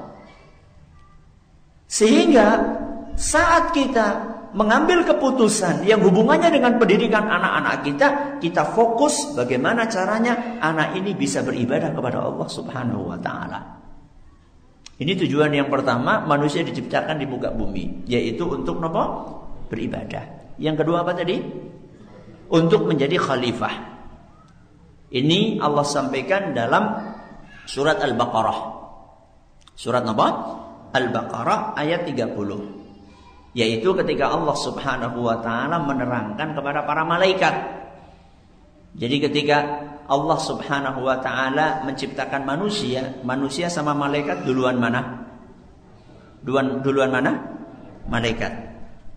Sehingga 1.91 2.49
saat 3.19 3.75
kita 3.75 4.35
mengambil 4.55 5.03
keputusan 5.03 5.83
yang 5.83 5.99
hubungannya 6.07 6.55
dengan 6.55 6.79
pendidikan 6.79 7.27
anak-anak 7.27 7.77
kita, 7.83 8.09
kita 8.39 8.63
fokus 8.63 9.35
bagaimana 9.35 9.91
caranya 9.91 10.63
anak 10.63 10.95
ini 10.95 11.19
bisa 11.19 11.43
beribadah 11.43 11.91
kepada 11.91 12.23
Allah 12.23 12.47
Subhanahu 12.47 13.11
wa 13.11 13.19
taala. 13.19 13.61
Ini 14.95 15.19
tujuan 15.27 15.51
yang 15.51 15.67
pertama, 15.67 16.23
manusia 16.23 16.63
diciptakan 16.63 17.19
di 17.19 17.27
muka 17.27 17.51
bumi, 17.51 18.07
yaitu 18.07 18.47
untuk 18.47 18.79
apa? 18.79 19.27
Beribadah. 19.67 20.55
Yang 20.55 20.87
kedua 20.87 21.03
apa 21.03 21.19
tadi? 21.19 21.43
Untuk 22.55 22.87
menjadi 22.87 23.19
khalifah. 23.19 23.75
Ini 25.11 25.59
Allah 25.59 25.83
sampaikan 25.83 26.55
dalam 26.55 26.95
surat 27.67 27.99
Al-Baqarah. 27.99 28.59
Surat 29.75 30.07
apa? 30.07 30.29
Al-Baqarah 30.95 31.75
ayat 31.75 32.07
30. 32.07 33.59
Yaitu 33.59 33.91
ketika 33.99 34.31
Allah 34.31 34.55
Subhanahu 34.55 35.19
wa 35.27 35.43
taala 35.43 35.83
menerangkan 35.83 36.55
kepada 36.55 36.87
para 36.87 37.03
malaikat. 37.03 37.55
Jadi 38.95 39.17
ketika 39.27 39.59
Allah 40.07 40.39
Subhanahu 40.39 41.03
wa 41.03 41.19
taala 41.19 41.83
menciptakan 41.83 42.47
manusia, 42.47 43.19
manusia 43.27 43.67
sama 43.67 43.99
malaikat 43.99 44.47
duluan 44.47 44.79
mana? 44.79 45.27
Duluan 46.43 46.83
duluan 46.87 47.11
mana? 47.11 47.33
Malaikat. 48.07 48.53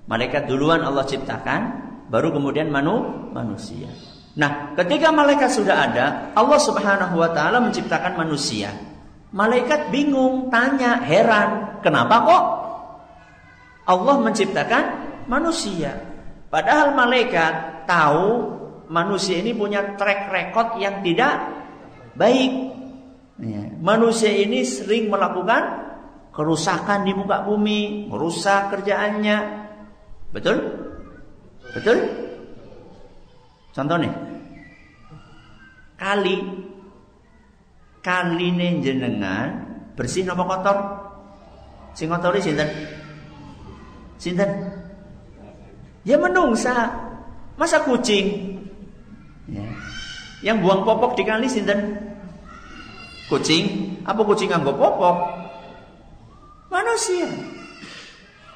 Malaikat 0.10 0.50
duluan 0.50 0.82
Allah 0.82 1.06
ciptakan, 1.06 1.87
baru 2.08 2.32
kemudian 2.36 2.72
manu 2.72 3.30
manusia. 3.32 3.88
Nah, 4.38 4.78
ketika 4.78 5.10
malaikat 5.10 5.50
sudah 5.50 5.90
ada, 5.90 6.06
Allah 6.38 6.60
Subhanahu 6.62 7.18
wa 7.18 7.34
taala 7.34 7.58
menciptakan 7.58 8.14
manusia. 8.16 8.70
Malaikat 9.34 9.92
bingung, 9.92 10.48
tanya, 10.54 11.04
heran, 11.04 11.82
kenapa 11.84 12.16
kok 12.24 12.44
Allah 13.90 14.16
menciptakan 14.24 14.84
manusia? 15.26 16.00
Padahal 16.48 16.96
malaikat 16.96 17.84
tahu 17.90 18.56
manusia 18.88 19.44
ini 19.44 19.52
punya 19.52 20.00
track 20.00 20.32
record 20.32 20.80
yang 20.80 21.04
tidak 21.04 21.34
baik. 22.16 22.54
Ya. 23.38 23.64
Manusia 23.84 24.32
ini 24.32 24.64
sering 24.64 25.12
melakukan 25.12 25.92
kerusakan 26.32 27.04
di 27.04 27.12
muka 27.18 27.44
bumi, 27.44 28.08
merusak 28.08 28.70
kerjaannya. 28.70 29.38
Betul? 30.30 30.87
Betul? 31.76 31.98
Contoh 33.76 33.98
nih. 34.00 34.14
Kali 35.98 36.38
kaline 38.06 38.80
jenengan 38.80 39.68
bersih 39.98 40.24
napa 40.24 40.46
kotor? 40.46 40.78
Sing 41.98 42.08
kotori 42.08 42.40
sinten? 42.40 42.70
Sinten? 44.22 44.50
Ya 46.06 46.16
menungsa. 46.22 46.94
Masa 47.58 47.82
kucing? 47.82 48.56
Ya. 49.50 49.66
Yang 50.46 50.58
buang 50.62 50.86
popok 50.86 51.18
di 51.18 51.26
kali 51.26 51.50
sinten? 51.50 51.98
Kucing? 53.28 53.98
Apa 54.06 54.22
kucing 54.22 54.53
nganggo 54.53 54.77
popok? 54.77 55.18
Manusia. 56.70 57.27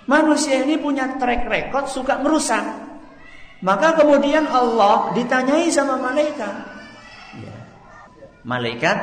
Manusia 0.06 0.62
ini 0.62 0.78
punya 0.78 1.18
track 1.18 1.50
record 1.50 1.86
suka 1.90 2.22
merusak. 2.22 2.64
Maka 3.62 3.94
kemudian 3.94 4.50
Allah 4.50 5.14
ditanyai 5.14 5.70
sama 5.70 6.02
malaikat. 6.02 6.56
Ya. 7.38 7.58
Malaikat 8.42 8.98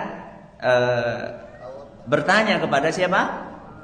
uh, 0.58 1.22
bertanya 2.10 2.58
kepada 2.58 2.90
siapa? 2.90 3.22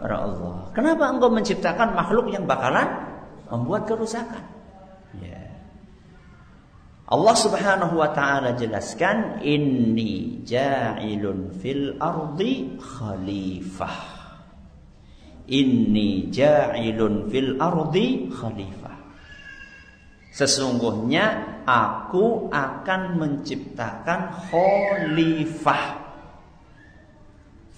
Para 0.02 0.26
Allah. 0.26 0.74
Kenapa 0.74 1.14
engkau 1.14 1.30
menciptakan 1.30 1.94
makhluk 1.94 2.26
yang 2.34 2.42
bakalan 2.50 2.90
membuat 3.46 3.86
kerusakan? 3.86 4.42
Ya. 5.22 5.54
Allah 7.04 7.36
Subhanahu 7.38 7.94
wa 8.00 8.10
taala 8.10 8.58
jelaskan 8.58 9.44
inni 9.46 10.42
ja'ilun 10.42 11.54
fil 11.54 11.94
ardi 12.02 12.74
khalifah. 12.82 13.96
Inni 15.46 16.34
ja'ilun 16.34 17.30
fil 17.30 17.54
ardi 17.62 18.26
khalifah. 18.26 18.93
Sesungguhnya 20.34 21.62
aku 21.62 22.50
akan 22.50 23.22
menciptakan 23.22 24.50
khalifah 24.50 26.02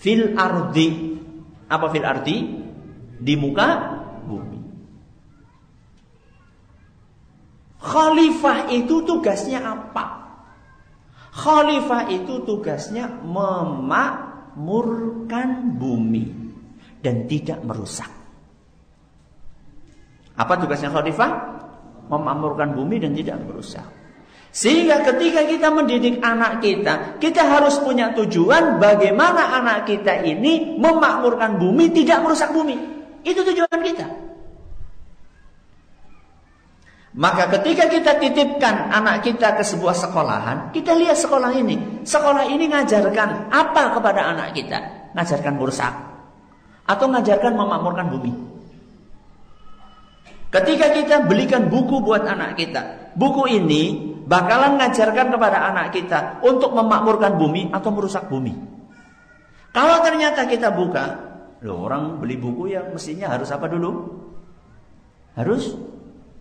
fil 0.01 0.33
ardi. 0.33 1.21
Apa 1.69 1.92
fil 1.92 2.09
ardi? 2.09 2.57
Di 3.21 3.37
muka 3.37 3.69
bumi. 4.25 4.57
Khalifah 7.77 8.73
itu 8.73 9.05
tugasnya 9.05 9.61
apa? 9.61 10.16
Khalifah 11.37 12.09
itu 12.09 12.40
tugasnya 12.40 13.21
memakmurkan 13.21 15.77
bumi 15.77 16.25
dan 17.05 17.29
tidak 17.29 17.61
merusak. 17.61 18.09
Apa 20.37 20.53
tugasnya 20.57 20.88
khalifah? 20.88 21.56
Memakmurkan 22.07 22.75
bumi 22.79 23.03
dan 23.03 23.12
tidak 23.14 23.42
merusak. 23.42 23.87
Sehingga 24.57 25.05
ketika 25.05 25.45
kita 25.45 25.69
mendidik 25.69 26.16
anak 26.25 26.64
kita, 26.64 27.21
kita 27.21 27.45
harus 27.45 27.77
punya 27.77 28.16
tujuan 28.16 28.81
bagaimana 28.81 29.53
anak 29.61 29.85
kita 29.85 30.25
ini 30.25 30.81
memakmurkan 30.81 31.61
bumi, 31.61 31.92
tidak 31.92 32.25
merusak 32.25 32.49
bumi. 32.57 32.73
Itu 33.21 33.45
tujuan 33.45 33.81
kita. 33.85 34.07
Maka 37.16 37.49
ketika 37.49 37.88
kita 37.88 38.16
titipkan 38.16 38.92
anak 38.92 39.25
kita 39.25 39.57
ke 39.57 39.64
sebuah 39.64 39.92
sekolahan, 39.92 40.73
kita 40.73 40.92
lihat 40.92 41.21
sekolah 41.21 41.53
ini. 41.53 42.05
Sekolah 42.05 42.49
ini 42.49 42.69
ngajarkan 42.69 43.53
apa 43.53 43.92
kepada 43.92 44.37
anak 44.37 44.57
kita? 44.57 45.12
Ngajarkan 45.16 45.53
merusak. 45.57 45.92
Atau 46.88 47.12
ngajarkan 47.12 47.57
memakmurkan 47.57 48.09
bumi. 48.09 48.46
Ketika 50.57 50.88
kita 50.88 51.16
belikan 51.29 51.69
buku 51.69 52.01
buat 52.01 52.25
anak 52.25 52.57
kita, 52.57 53.12
buku 53.12 53.45
ini 53.61 54.16
bakalan 54.25 54.81
ngajarkan 54.81 55.29
kepada 55.29 55.69
anak 55.69 55.92
kita 55.92 56.40
untuk 56.40 56.73
memakmurkan 56.73 57.37
bumi 57.37 57.69
atau 57.69 57.92
merusak 57.92 58.25
bumi. 58.33 58.57
Kalau 59.77 60.01
ternyata 60.01 60.49
kita 60.49 60.73
buka, 60.73 61.05
loh 61.61 61.85
orang 61.85 62.16
beli 62.16 62.40
buku 62.40 62.73
yang 62.73 62.88
mestinya 62.88 63.37
harus 63.37 63.53
apa 63.53 63.69
dulu? 63.69 64.16
Harus 65.37 65.77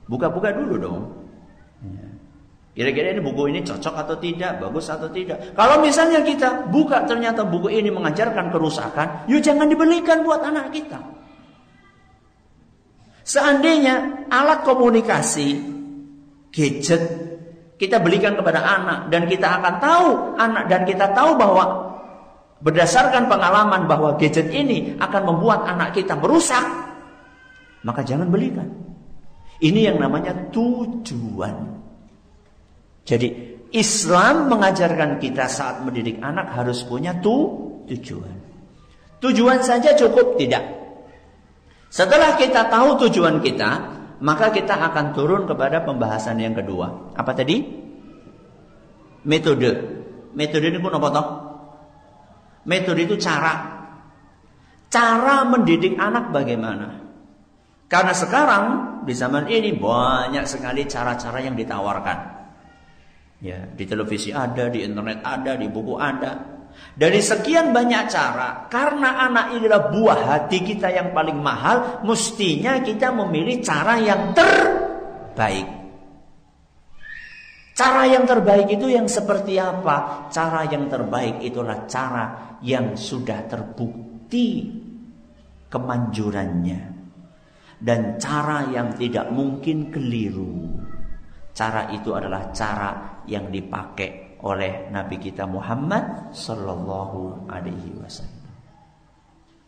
buka-buka 0.07 0.55
dulu 0.55 0.75
dong. 0.79 0.99
Ya. 1.83 2.07
Kira-kira 2.71 3.11
ini 3.11 3.19
buku 3.19 3.51
ini 3.51 3.67
cocok 3.67 3.95
atau 3.99 4.15
tidak, 4.15 4.63
bagus 4.63 4.87
atau 4.87 5.11
tidak. 5.11 5.51
Kalau 5.59 5.83
misalnya 5.83 6.23
kita 6.23 6.71
buka 6.71 7.03
ternyata 7.03 7.43
buku 7.43 7.67
ini 7.67 7.91
mengajarkan 7.91 8.47
kerusakan, 8.47 9.27
yuk 9.27 9.43
jangan 9.43 9.67
dibelikan 9.67 10.23
buat 10.23 10.39
anak 10.39 10.71
kita. 10.71 11.14
Seandainya 13.35 14.23
alat 14.31 14.63
komunikasi, 14.63 15.59
gadget 16.55 17.03
kita 17.75 17.99
belikan 17.99 18.39
kepada 18.39 18.63
anak 18.63 19.11
dan 19.11 19.27
kita 19.27 19.59
akan 19.59 19.75
tahu 19.83 20.07
anak 20.39 20.71
dan 20.71 20.87
kita 20.87 21.11
tahu 21.11 21.35
bahwa 21.35 21.65
berdasarkan 22.63 23.27
pengalaman 23.27 23.91
bahwa 23.91 24.15
gadget 24.15 24.47
ini 24.55 24.95
akan 24.95 25.35
membuat 25.35 25.67
anak 25.67 25.91
kita 25.91 26.15
merusak, 26.15 26.63
maka 27.83 28.07
jangan 28.07 28.31
belikan. 28.31 28.71
Ini 29.59 29.91
yang 29.91 29.99
namanya 29.99 30.31
tujuan. 30.55 31.75
Jadi 33.03 33.27
Islam 33.75 34.47
mengajarkan 34.47 35.19
kita 35.19 35.51
saat 35.51 35.83
mendidik 35.83 36.23
anak 36.23 36.55
harus 36.55 36.87
punya 36.87 37.11
tu 37.19 37.51
tujuan. 37.83 38.35
Tujuan 39.19 39.59
saja 39.59 39.91
cukup 39.91 40.39
tidak. 40.39 40.84
Setelah 41.95 42.35
kita 42.35 42.67
tahu 42.67 43.07
tujuan 43.07 43.39
kita, 43.39 43.71
maka 44.19 44.51
kita 44.51 44.75
akan 44.75 45.15
turun 45.15 45.47
kepada 45.47 45.79
pembahasan 45.87 46.43
yang 46.43 46.51
kedua. 46.51 47.15
Apa 47.15 47.31
tadi? 47.31 47.63
Metode. 49.23 49.71
Metode 50.35 50.75
ini 50.75 50.79
pun 50.83 50.91
apa 50.91 51.07
toh? 51.07 51.27
Metode 52.67 52.99
itu 52.99 53.15
cara. 53.15 53.79
Cara 54.91 55.47
mendidik 55.47 55.95
anak 55.95 56.35
bagaimana? 56.35 56.99
Karena 57.87 58.11
sekarang 58.11 58.63
di 59.07 59.15
zaman 59.15 59.47
ini 59.47 59.71
banyak 59.71 60.43
sekali 60.43 60.83
cara-cara 60.91 61.39
yang 61.39 61.55
ditawarkan. 61.55 62.19
Ya, 63.39 63.71
di 63.71 63.87
televisi 63.87 64.35
ada, 64.35 64.67
di 64.67 64.83
internet 64.83 65.23
ada, 65.23 65.55
di 65.55 65.71
buku 65.71 65.95
ada. 65.95 66.54
Dari 66.95 67.19
sekian 67.19 67.75
banyak 67.75 68.03
cara, 68.07 68.71
karena 68.71 69.27
anak 69.27 69.59
ini 69.59 69.67
adalah 69.67 69.91
buah 69.91 70.19
hati 70.31 70.63
kita 70.63 70.87
yang 70.87 71.11
paling 71.11 71.35
mahal, 71.35 71.99
mestinya 72.07 72.79
kita 72.79 73.11
memilih 73.11 73.59
cara 73.59 73.99
yang 73.99 74.31
terbaik. 74.31 75.67
Cara 77.75 78.07
yang 78.07 78.23
terbaik 78.23 78.71
itu 78.71 78.87
yang 78.87 79.11
seperti 79.11 79.59
apa? 79.59 80.31
Cara 80.31 80.63
yang 80.71 80.87
terbaik 80.87 81.43
itulah 81.43 81.83
cara 81.83 82.55
yang 82.63 82.95
sudah 82.95 83.43
terbukti 83.51 84.71
kemanjurannya 85.67 86.81
dan 87.83 88.15
cara 88.15 88.71
yang 88.71 88.95
tidak 88.95 89.27
mungkin 89.35 89.91
keliru. 89.91 90.79
Cara 91.51 91.91
itu 91.91 92.15
adalah 92.15 92.55
cara 92.55 93.23
yang 93.27 93.51
dipakai 93.51 94.24
oleh 94.45 94.93
Nabi 94.93 95.17
kita 95.17 95.49
Muhammad 95.49 96.29
Sallallahu 96.29 97.49
Alaihi 97.49 97.97
Wasallam. 97.97 98.45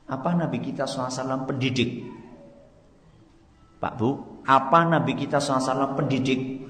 Apa 0.08 0.38
Nabi 0.38 0.64
kita 0.64 0.88
SAW 0.88 1.44
pendidik? 1.50 2.06
Pak 3.82 3.94
Bu, 4.00 4.40
apa 4.48 4.88
Nabi 4.88 5.18
kita 5.18 5.42
SAW 5.42 5.98
pendidik? 5.98 6.64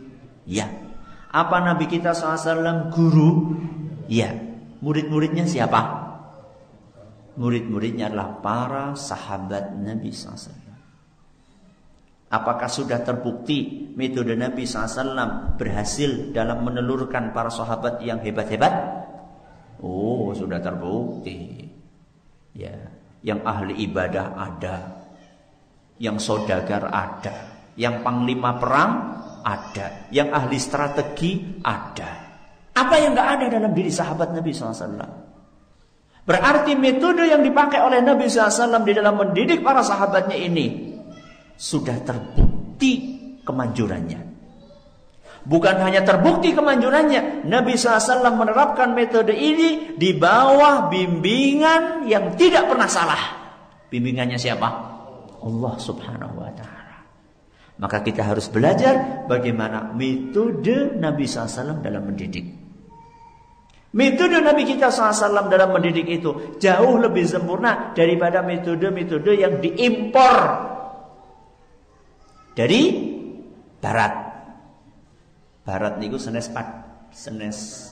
Ya. 0.48 0.66
Apa 1.30 1.62
Nabi 1.62 1.86
kita 1.86 2.16
SAW 2.16 2.90
guru? 2.90 3.54
Ya. 4.10 4.34
Murid-muridnya 4.82 5.46
siapa? 5.46 6.08
Murid-muridnya 7.38 8.10
adalah 8.10 8.42
para 8.42 8.86
sahabat 8.98 9.78
Nabi 9.78 10.10
SAW. 10.10 10.67
Apakah 12.28 12.68
sudah 12.68 13.00
terbukti 13.08 13.88
metode 13.96 14.36
Nabi 14.36 14.68
SAW 14.68 15.56
berhasil 15.56 16.36
dalam 16.36 16.60
menelurkan 16.60 17.32
para 17.32 17.48
sahabat 17.48 18.04
yang 18.04 18.20
hebat-hebat? 18.20 18.74
Oh, 19.80 20.36
sudah 20.36 20.60
terbukti. 20.60 21.64
Ya, 22.52 22.76
yang 23.24 23.48
ahli 23.48 23.80
ibadah 23.88 24.36
ada, 24.36 25.08
yang 26.04 26.20
sodagar 26.20 26.92
ada, 26.92 27.64
yang 27.80 28.04
panglima 28.04 28.60
perang 28.60 28.92
ada, 29.48 30.12
yang 30.12 30.28
ahli 30.36 30.60
strategi 30.60 31.64
ada. 31.64 32.28
Apa 32.76 32.96
yang 33.00 33.16
tidak 33.16 33.28
ada 33.40 33.46
dalam 33.56 33.72
diri 33.72 33.88
sahabat 33.88 34.36
Nabi 34.36 34.52
SAW? 34.52 35.00
Berarti 36.28 36.76
metode 36.76 37.24
yang 37.24 37.40
dipakai 37.40 37.80
oleh 37.80 38.04
Nabi 38.04 38.28
SAW 38.28 38.84
di 38.84 38.92
dalam 38.92 39.16
mendidik 39.16 39.64
para 39.64 39.80
sahabatnya 39.80 40.36
ini 40.36 40.87
sudah 41.58 41.98
terbukti 42.06 42.94
kemanjurannya. 43.42 44.22
Bukan 45.48 45.76
hanya 45.80 46.04
terbukti 46.04 46.52
kemanjurannya, 46.52 47.48
Nabi 47.48 47.80
SAW 47.80 48.36
menerapkan 48.36 48.92
metode 48.92 49.32
ini 49.32 49.96
di 49.96 50.12
bawah 50.12 50.92
bimbingan 50.92 52.06
yang 52.06 52.36
tidak 52.36 52.68
pernah 52.68 52.86
salah. 52.92 53.22
Bimbingannya 53.88 54.36
siapa? 54.36 54.68
Allah 55.40 55.74
Subhanahu 55.80 56.36
wa 56.36 56.52
taala. 56.52 56.96
Maka 57.80 58.04
kita 58.04 58.28
harus 58.28 58.52
belajar 58.52 59.24
bagaimana 59.32 59.96
metode 59.96 61.00
Nabi 61.00 61.24
SAW 61.24 61.80
dalam 61.80 62.12
mendidik. 62.12 62.68
Metode 63.96 64.44
Nabi 64.44 64.68
kita 64.68 64.92
SAW 64.92 65.48
dalam 65.48 65.72
mendidik 65.72 66.12
itu 66.12 66.60
jauh 66.60 67.00
lebih 67.00 67.24
sempurna 67.24 67.96
daripada 67.96 68.44
metode-metode 68.44 69.32
yang 69.40 69.64
diimpor 69.64 70.36
dari 72.58 72.82
barat. 73.78 74.14
Barat 75.62 76.02
niku 76.02 76.18
senes 76.18 76.50
pat 76.50 76.66
senes 77.14 77.92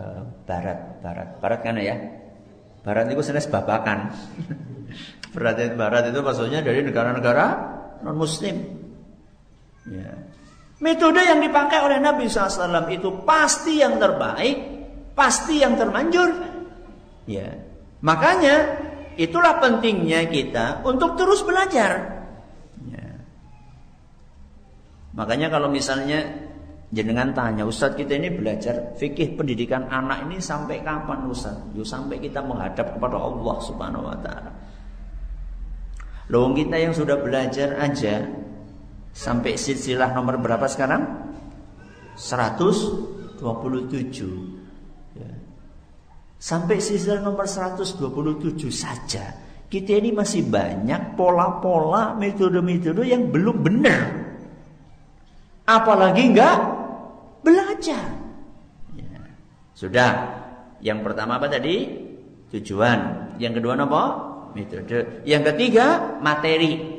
uh, 0.00 0.24
barat 0.48 1.04
barat 1.04 1.28
barat 1.44 1.60
kan 1.60 1.76
ya. 1.76 2.00
Barat 2.80 3.04
niku 3.12 3.20
senes 3.20 3.44
babakan. 3.44 4.08
Barat 5.36 5.78
barat 5.78 6.10
itu 6.10 6.18
maksudnya 6.26 6.58
dari 6.58 6.82
negara-negara 6.82 7.46
non 8.02 8.18
muslim. 8.18 8.56
Ya. 9.86 10.10
Metode 10.82 11.22
yang 11.22 11.38
dipakai 11.38 11.78
oleh 11.84 12.02
Nabi 12.02 12.26
SAW 12.26 12.90
itu 12.90 13.22
pasti 13.22 13.78
yang 13.78 14.00
terbaik, 14.00 14.56
pasti 15.14 15.62
yang 15.62 15.78
termanjur. 15.78 16.34
Ya. 17.30 17.52
Makanya 18.02 18.80
itulah 19.14 19.60
pentingnya 19.62 20.26
kita 20.26 20.82
untuk 20.82 21.14
terus 21.14 21.44
belajar. 21.46 22.19
Makanya 25.10 25.50
kalau 25.50 25.66
misalnya 25.66 26.22
jenengan 26.94 27.34
tanya, 27.34 27.66
Ustadz 27.66 27.98
kita 27.98 28.14
ini 28.14 28.30
belajar 28.30 28.94
fikih 28.94 29.34
pendidikan 29.34 29.90
anak 29.90 30.30
ini 30.30 30.38
sampai 30.38 30.82
kapan 30.86 31.26
Ustadz? 31.26 31.74
Yuk 31.74 31.86
sampai 31.86 32.22
kita 32.22 32.38
menghadap 32.42 32.94
kepada 32.94 33.18
Allah 33.18 33.56
Subhanahu 33.62 34.06
Wa 34.06 34.18
Taala. 34.22 34.50
Loh 36.30 36.54
kita 36.54 36.78
yang 36.78 36.94
sudah 36.94 37.18
belajar 37.18 37.74
aja 37.82 38.22
sampai 39.10 39.58
silsilah 39.58 40.14
nomor 40.14 40.38
berapa 40.38 40.70
sekarang? 40.70 41.02
127. 42.14 43.42
Ya. 45.18 45.30
Sampai 46.38 46.78
silsilah 46.78 47.18
nomor 47.18 47.50
127 47.50 47.98
saja. 48.70 49.34
Kita 49.66 49.90
ini 49.98 50.14
masih 50.14 50.46
banyak 50.46 51.18
pola-pola 51.18 52.14
metode-metode 52.14 53.06
yang 53.06 53.30
belum 53.30 53.56
benar 53.62 54.29
apalagi 55.70 56.34
enggak 56.34 56.56
belajar. 57.46 58.04
Ya. 58.98 59.22
Sudah. 59.78 60.10
Yang 60.80 60.98
pertama 61.06 61.38
apa 61.38 61.46
tadi? 61.46 61.86
Tujuan. 62.50 63.30
Yang 63.38 63.62
kedua 63.62 63.78
apa? 63.78 64.02
Metode. 64.56 65.22
Yang 65.22 65.42
ketiga 65.54 66.18
materi. 66.18 66.98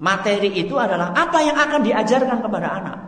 Materi 0.00 0.50
itu 0.56 0.74
adalah 0.80 1.12
apa 1.12 1.38
yang 1.44 1.54
akan 1.60 1.80
diajarkan 1.84 2.38
kepada 2.40 2.68
anak. 2.80 2.98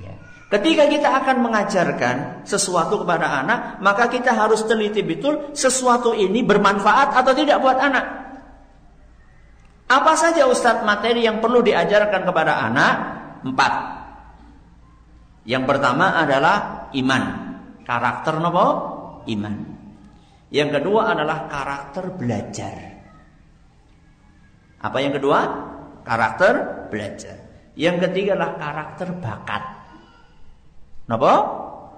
Ya. 0.00 0.16
Ketika 0.56 0.88
kita 0.88 1.08
akan 1.20 1.36
mengajarkan 1.44 2.16
sesuatu 2.48 3.04
kepada 3.04 3.44
anak, 3.44 3.84
maka 3.84 4.08
kita 4.08 4.32
harus 4.32 4.64
teliti 4.64 5.04
betul 5.04 5.52
sesuatu 5.52 6.16
ini 6.16 6.40
bermanfaat 6.40 7.12
atau 7.12 7.32
tidak 7.36 7.60
buat 7.60 7.76
anak. 7.76 8.25
Apa 9.86 10.18
saja 10.18 10.50
Ustadz 10.50 10.82
materi 10.82 11.22
yang 11.22 11.38
perlu 11.38 11.62
diajarkan 11.62 12.26
kepada 12.26 12.58
anak? 12.66 12.94
Empat. 13.46 13.72
Yang 15.46 15.64
pertama 15.70 16.18
adalah 16.18 16.90
iman. 16.90 17.22
Karakter 17.86 18.42
nopo? 18.42 18.66
Iman. 19.30 19.54
Yang 20.50 20.82
kedua 20.82 21.14
adalah 21.14 21.46
karakter 21.46 22.10
belajar. 22.18 22.76
Apa 24.82 24.98
yang 24.98 25.14
kedua? 25.14 25.38
Karakter 26.02 26.54
belajar. 26.90 27.36
Yang 27.78 28.10
ketiga 28.10 28.34
adalah 28.34 28.58
karakter 28.58 29.08
bakat. 29.22 29.64
Nopo? 31.06 31.34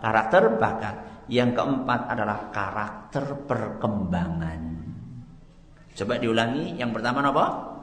Karakter 0.05 0.61
bakat. 0.61 0.97
Yang 1.33 1.57
keempat 1.57 2.01
adalah 2.13 2.53
karakter 2.53 3.49
perkembangan. 3.49 4.61
Coba 5.97 6.21
diulangi. 6.21 6.77
Yang 6.77 7.01
pertama 7.01 7.25
nopo? 7.25 7.78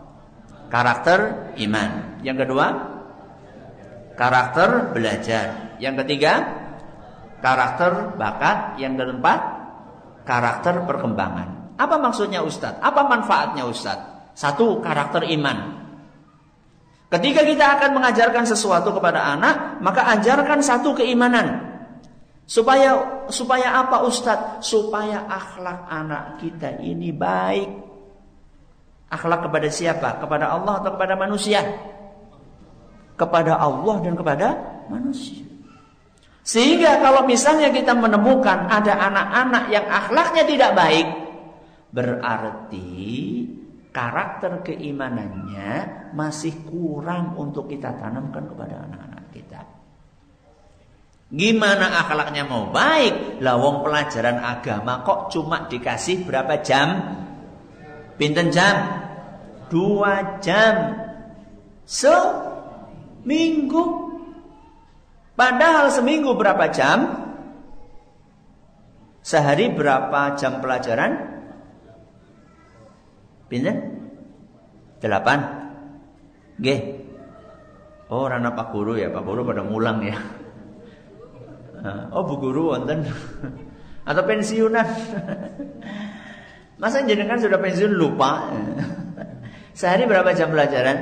Karakter 0.69 1.51
iman. 1.61 2.19
Yang 2.25 2.37
kedua, 2.45 2.67
karakter 4.17 4.91
belajar. 4.95 5.77
Yang 5.77 6.05
ketiga, 6.05 6.33
karakter 7.43 8.15
bakat. 8.17 8.79
Yang 8.81 9.05
keempat, 9.05 9.39
karakter 10.25 10.83
perkembangan. 10.87 11.75
Apa 11.75 11.99
maksudnya 11.99 12.41
Ustadz? 12.41 12.79
Apa 12.79 13.05
manfaatnya 13.05 13.67
Ustadz? 13.67 14.33
Satu, 14.35 14.79
karakter 14.83 15.27
iman. 15.31 15.85
Ketika 17.07 17.45
kita 17.45 17.79
akan 17.79 17.95
mengajarkan 17.95 18.43
sesuatu 18.43 18.91
kepada 18.91 19.23
anak, 19.23 19.79
maka 19.79 20.09
ajarkan 20.19 20.59
satu 20.59 20.97
keimanan. 20.97 21.77
Supaya 22.45 23.23
supaya 23.29 23.81
apa 23.81 24.03
Ustadz? 24.03 24.65
Supaya 24.65 25.23
akhlak 25.29 25.87
anak 25.87 26.43
kita 26.43 26.81
ini 26.81 27.15
baik. 27.15 27.94
Akhlak 29.09 29.45
kepada 29.49 29.69
siapa? 29.69 30.17
Kepada 30.17 30.49
Allah 30.49 30.81
atau 30.81 30.91
kepada 30.97 31.13
manusia? 31.13 31.61
Kepada 33.15 33.55
Allah 33.61 33.95
dan 34.01 34.13
kepada 34.17 34.47
manusia. 34.91 35.45
Sehingga 36.45 37.01
kalau 37.01 37.25
misalnya 37.25 37.73
kita 37.73 37.97
menemukan 37.97 38.69
ada 38.69 38.93
anak-anak 39.09 39.63
yang 39.73 39.85
akhlaknya 39.89 40.43
tidak 40.45 40.71
baik, 40.77 41.07
berarti 41.89 42.93
karakter 43.89 44.61
keimanannya 44.61 45.69
masih 46.13 46.53
kurang 46.69 47.33
untuk 47.39 47.65
kita 47.65 47.97
tanamkan 47.97 48.45
kepada 48.45 48.77
anak-anak 48.77 49.25
kita. 49.33 49.61
Gimana 51.33 52.05
akhlaknya 52.05 52.45
mau 52.45 52.69
baik? 52.69 53.41
Lawong 53.41 53.81
pelajaran 53.81 54.37
agama 54.45 55.01
kok 55.01 55.33
cuma 55.33 55.65
dikasih 55.65 56.29
berapa 56.29 56.61
jam? 56.61 57.24
Pinten 58.15 58.47
jam? 58.51 58.75
Dua 59.67 60.39
jam. 60.39 60.95
Seminggu. 61.83 62.23
Padahal 65.35 65.91
seminggu 65.91 66.31
berapa 66.39 66.71
jam? 66.71 67.27
Sehari 69.25 69.73
berapa 69.73 70.37
jam 70.39 70.63
pelajaran? 70.63 71.11
Pinter? 73.51 73.75
Delapan. 75.03 75.39
G. 76.61 76.67
Oh, 78.07 78.29
rana 78.29 78.53
Pak 78.53 78.69
Guru 78.71 78.95
ya, 78.95 79.09
Pak 79.09 79.23
Guru 79.25 79.41
pada 79.43 79.65
mulang 79.65 79.99
ya. 80.05 80.17
Oh, 82.09 82.25
Bu 82.25 82.41
Guru 82.41 82.73
wonten. 82.73 83.05
Atau 84.09 84.25
pensiunan. 84.25 84.89
Masa 86.75 87.03
jenengan 87.07 87.39
sudah 87.39 87.59
pensiun 87.59 87.93
lupa? 87.95 88.51
Sehari 89.79 90.03
berapa 90.07 90.31
jam 90.35 90.51
pelajaran? 90.51 90.97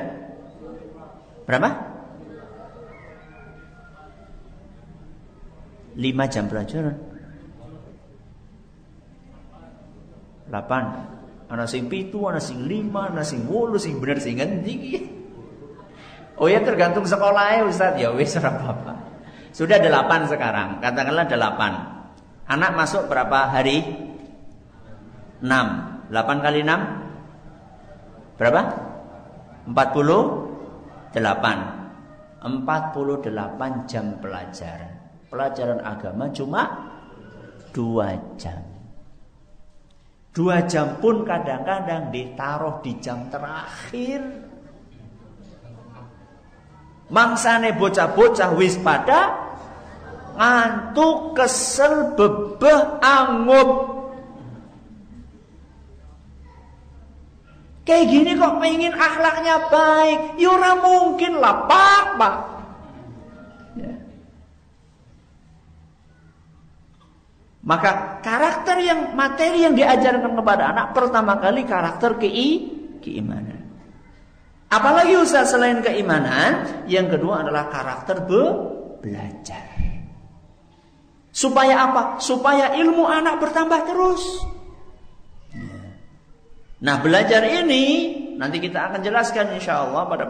Berapa? 1.44 1.70
5 5.94 6.34
jam 6.34 6.50
pelajaran 6.50 6.98
8 10.50 11.54
Anak 11.54 11.70
sing 11.70 11.86
pitu, 11.86 12.26
anak 12.26 12.42
sing 12.42 12.66
lima, 12.66 13.14
anak 13.14 13.30
sing 13.30 13.46
wulu, 13.46 13.78
sing 13.78 14.02
bener 14.02 14.18
sing 14.18 14.42
ngendi 14.42 15.06
Oh 16.42 16.50
ya 16.50 16.66
tergantung 16.66 17.06
sekolah 17.06 17.62
ya 17.62 17.64
Ustaz 17.70 17.94
ya 17.94 18.10
wis 18.10 18.34
ora 18.42 18.50
apa-apa. 18.50 18.94
Sudah 19.54 19.78
delapan 19.78 20.26
sekarang, 20.26 20.82
katakanlah 20.82 21.30
delapan. 21.30 21.78
Anak 22.50 22.74
masuk 22.74 23.06
berapa 23.06 23.54
hari? 23.54 23.86
Enam. 25.44 25.68
Delapan 26.08 26.38
kali 26.40 26.60
enam? 26.64 26.82
Berapa? 28.40 28.62
Empat 29.68 29.88
puluh 29.92 30.24
delapan. 31.12 31.58
Empat 32.40 32.96
puluh 32.96 33.20
delapan 33.20 33.84
jam 33.88 34.20
pelajaran 34.20 35.04
pelajaran 35.34 35.82
agama 35.82 36.30
cuma 36.30 36.62
dua 37.74 38.14
jam. 38.38 38.62
Dua 40.30 40.62
jam 40.70 41.02
pun 41.02 41.26
kadang-kadang 41.26 42.14
ditaruh 42.14 42.86
di 42.86 42.94
jam 43.02 43.26
terakhir. 43.34 44.22
Mangsane 47.10 47.74
bocah-bocah 47.74 48.54
wis 48.58 48.78
pada 48.82 49.42
ngantuk, 50.38 51.38
kesel, 51.38 52.14
bebeh, 52.14 53.02
angup. 53.02 53.70
Kayak 57.84 58.06
gini 58.16 58.32
kok 58.40 58.64
pengen 58.64 58.96
akhlaknya 58.96 59.56
baik, 59.68 60.20
yura 60.40 60.72
ya 60.72 60.80
mungkin 60.80 61.34
lah 61.44 61.68
pak, 61.68 62.06
pak. 62.16 62.36
Maka 67.64 68.20
karakter 68.20 68.76
yang 68.84 69.16
materi 69.16 69.64
yang 69.64 69.76
diajarkan 69.76 70.36
kepada 70.36 70.76
anak 70.76 70.88
pertama 70.92 71.40
kali 71.40 71.64
karakter 71.64 72.20
kei, 72.20 72.72
keimanan. 73.00 73.64
Apalagi 74.68 75.16
usaha 75.16 75.48
selain 75.48 75.80
keimanan, 75.80 76.84
yang 76.92 77.08
kedua 77.08 77.40
adalah 77.44 77.72
karakter 77.72 78.20
be, 78.28 78.44
belajar. 79.00 79.64
Supaya 81.32 81.88
apa? 81.88 82.04
Supaya 82.20 82.76
ilmu 82.76 83.08
anak 83.08 83.40
bertambah 83.40 83.80
terus. 83.88 84.24
Nah 86.84 87.00
belajar 87.00 87.40
ini 87.48 87.84
nanti 88.36 88.60
kita 88.60 88.92
akan 88.92 89.00
jelaskan 89.00 89.56
insya 89.56 89.88
Allah 89.88 90.04
pada 90.04 90.28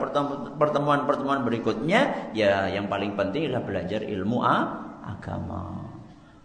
pertemuan-pertemuan 0.53 1.41
berikutnya. 1.41 2.29
Ya 2.37 2.69
yang 2.69 2.85
paling 2.85 3.17
penting 3.17 3.49
adalah 3.49 3.65
belajar 3.65 4.05
ilmu 4.05 4.37
agama. 5.01 5.89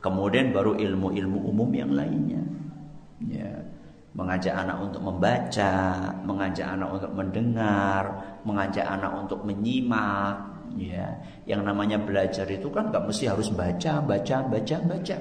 Kemudian 0.00 0.56
baru 0.56 0.80
ilmu-ilmu 0.80 1.38
umum 1.52 1.68
yang 1.76 1.92
lainnya. 1.92 2.40
Ya. 3.28 3.52
Mengajak 4.16 4.50
anak 4.50 4.82
untuk 4.82 5.04
membaca, 5.04 5.74
mengajak 6.24 6.66
anak 6.66 6.88
untuk 6.90 7.12
mendengar, 7.12 8.02
mengajak 8.48 8.86
anak 8.88 9.12
untuk 9.12 9.44
menyimak. 9.44 10.40
Ya. 10.80 11.20
Yang 11.44 11.62
namanya 11.68 12.00
belajar 12.00 12.48
itu 12.48 12.72
kan 12.72 12.88
gak 12.88 13.04
mesti 13.04 13.28
harus 13.28 13.52
baca, 13.52 14.00
baca, 14.00 14.36
baca, 14.48 14.76
baca. 14.88 15.16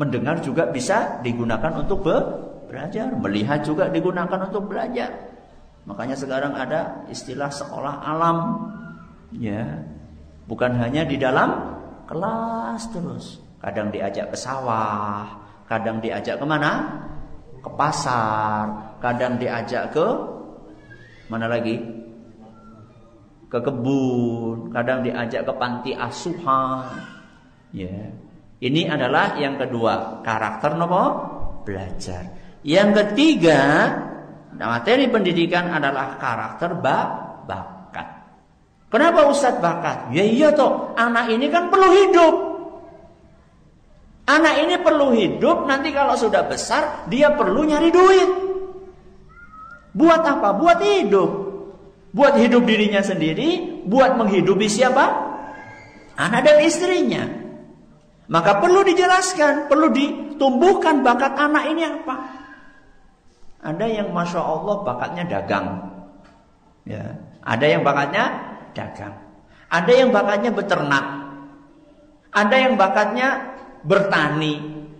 Mendengar 0.00 0.40
juga 0.40 0.64
bisa 0.72 1.20
digunakan 1.20 1.76
untuk 1.76 2.00
be 2.00 2.16
belajar. 2.68 3.14
Melihat 3.16 3.62
juga 3.62 3.88
digunakan 3.88 4.50
untuk 4.50 4.70
belajar. 4.70 5.10
Makanya 5.86 6.18
sekarang 6.18 6.52
ada 6.58 7.06
istilah 7.06 7.48
sekolah 7.48 8.02
alam. 8.02 8.38
Ya. 9.34 9.86
Bukan 10.46 10.78
hanya 10.78 11.06
di 11.06 11.18
dalam 11.18 11.78
kelas 12.06 12.90
terus. 12.90 13.38
Kadang 13.58 13.90
diajak 13.90 14.30
ke 14.30 14.38
sawah, 14.38 15.26
kadang 15.66 15.98
diajak 15.98 16.38
ke 16.38 16.46
mana? 16.46 17.02
Ke 17.62 17.70
pasar, 17.74 18.94
kadang 19.02 19.38
diajak 19.42 19.90
ke 19.90 20.06
mana 21.26 21.50
lagi? 21.50 21.82
Ke 23.50 23.58
kebun, 23.58 24.70
kadang 24.70 25.02
diajak 25.02 25.42
ke 25.46 25.52
panti 25.58 25.90
asuhan. 25.94 26.94
Ya. 27.74 28.14
Ini 28.56 28.88
adalah 28.88 29.36
yang 29.36 29.58
kedua, 29.58 30.22
karakter 30.22 30.78
nopo 30.78 31.04
belajar. 31.66 32.45
Yang 32.66 32.90
ketiga, 32.98 33.94
materi 34.58 35.06
pendidikan 35.06 35.70
adalah 35.70 36.18
karakter 36.18 36.74
bak 36.74 37.06
bakat. 37.46 38.06
Kenapa 38.90 39.30
Ustadz 39.30 39.62
bakat? 39.62 40.10
Ya 40.10 40.26
iya 40.26 40.50
toh, 40.50 40.90
anak 40.98 41.30
ini 41.30 41.46
kan 41.46 41.70
perlu 41.70 41.86
hidup. 41.94 42.34
Anak 44.26 44.66
ini 44.66 44.74
perlu 44.82 45.14
hidup, 45.14 45.70
nanti 45.70 45.94
kalau 45.94 46.18
sudah 46.18 46.42
besar 46.50 47.06
dia 47.06 47.30
perlu 47.38 47.62
nyari 47.62 47.94
duit. 47.94 48.30
Buat 49.94 50.26
apa? 50.26 50.50
Buat 50.58 50.82
hidup. 50.82 51.30
Buat 52.10 52.34
hidup 52.42 52.66
dirinya 52.66 52.98
sendiri, 52.98 53.78
buat 53.86 54.18
menghidupi 54.18 54.66
siapa? 54.66 55.06
Anak 56.18 56.42
dan 56.42 56.58
istrinya. 56.66 57.22
Maka 58.26 58.58
perlu 58.58 58.82
dijelaskan, 58.82 59.70
perlu 59.70 59.94
ditumbuhkan 59.94 61.06
bakat 61.06 61.38
anak 61.38 61.70
ini 61.70 61.86
apa. 61.86 62.35
Ada 63.62 63.86
yang 63.88 64.08
masya 64.12 64.40
Allah 64.40 64.84
bakatnya 64.84 65.24
dagang, 65.26 65.66
ya. 66.86 67.02
Ada 67.46 67.66
yang 67.66 67.82
bakatnya 67.86 68.24
dagang. 68.74 69.14
Ada 69.70 69.92
yang 69.92 70.10
bakatnya 70.10 70.50
beternak. 70.50 71.06
Ada 72.34 72.56
yang 72.68 72.74
bakatnya 72.74 73.56
bertani. 73.86 74.54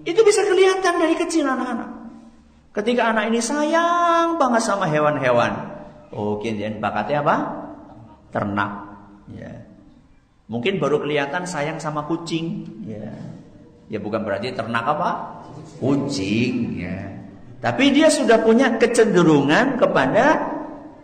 Itu 0.06 0.22
bisa 0.22 0.46
kelihatan 0.46 1.02
dari 1.02 1.14
kecil 1.18 1.46
anak-anak. 1.46 1.90
Ketika 2.70 3.08
anak 3.10 3.32
ini 3.32 3.40
sayang 3.40 4.36
banget 4.38 4.62
sama 4.62 4.86
hewan-hewan. 4.86 5.52
Oh, 6.12 6.38
kemudian 6.38 6.78
bakatnya 6.78 7.24
apa? 7.24 7.36
Ternak. 8.30 8.72
Ya. 9.32 9.66
Mungkin 10.46 10.78
baru 10.78 11.02
kelihatan 11.02 11.48
sayang 11.48 11.82
sama 11.82 12.06
kucing. 12.06 12.68
Ya. 12.86 13.10
Ya 13.90 13.98
bukan 13.98 14.22
berarti 14.22 14.54
ternak 14.54 14.86
apa? 14.86 15.10
Kucing. 15.82 16.78
Ya. 16.78 17.15
Tapi 17.56 17.84
dia 17.90 18.12
sudah 18.12 18.44
punya 18.44 18.76
kecenderungan 18.76 19.80
kepada 19.80 20.24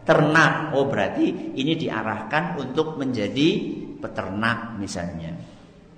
ternak. 0.04 0.76
Oh 0.76 0.86
berarti 0.86 1.54
ini 1.56 1.78
diarahkan 1.78 2.60
untuk 2.60 3.00
menjadi 3.00 3.48
peternak 4.02 4.76
misalnya. 4.76 5.32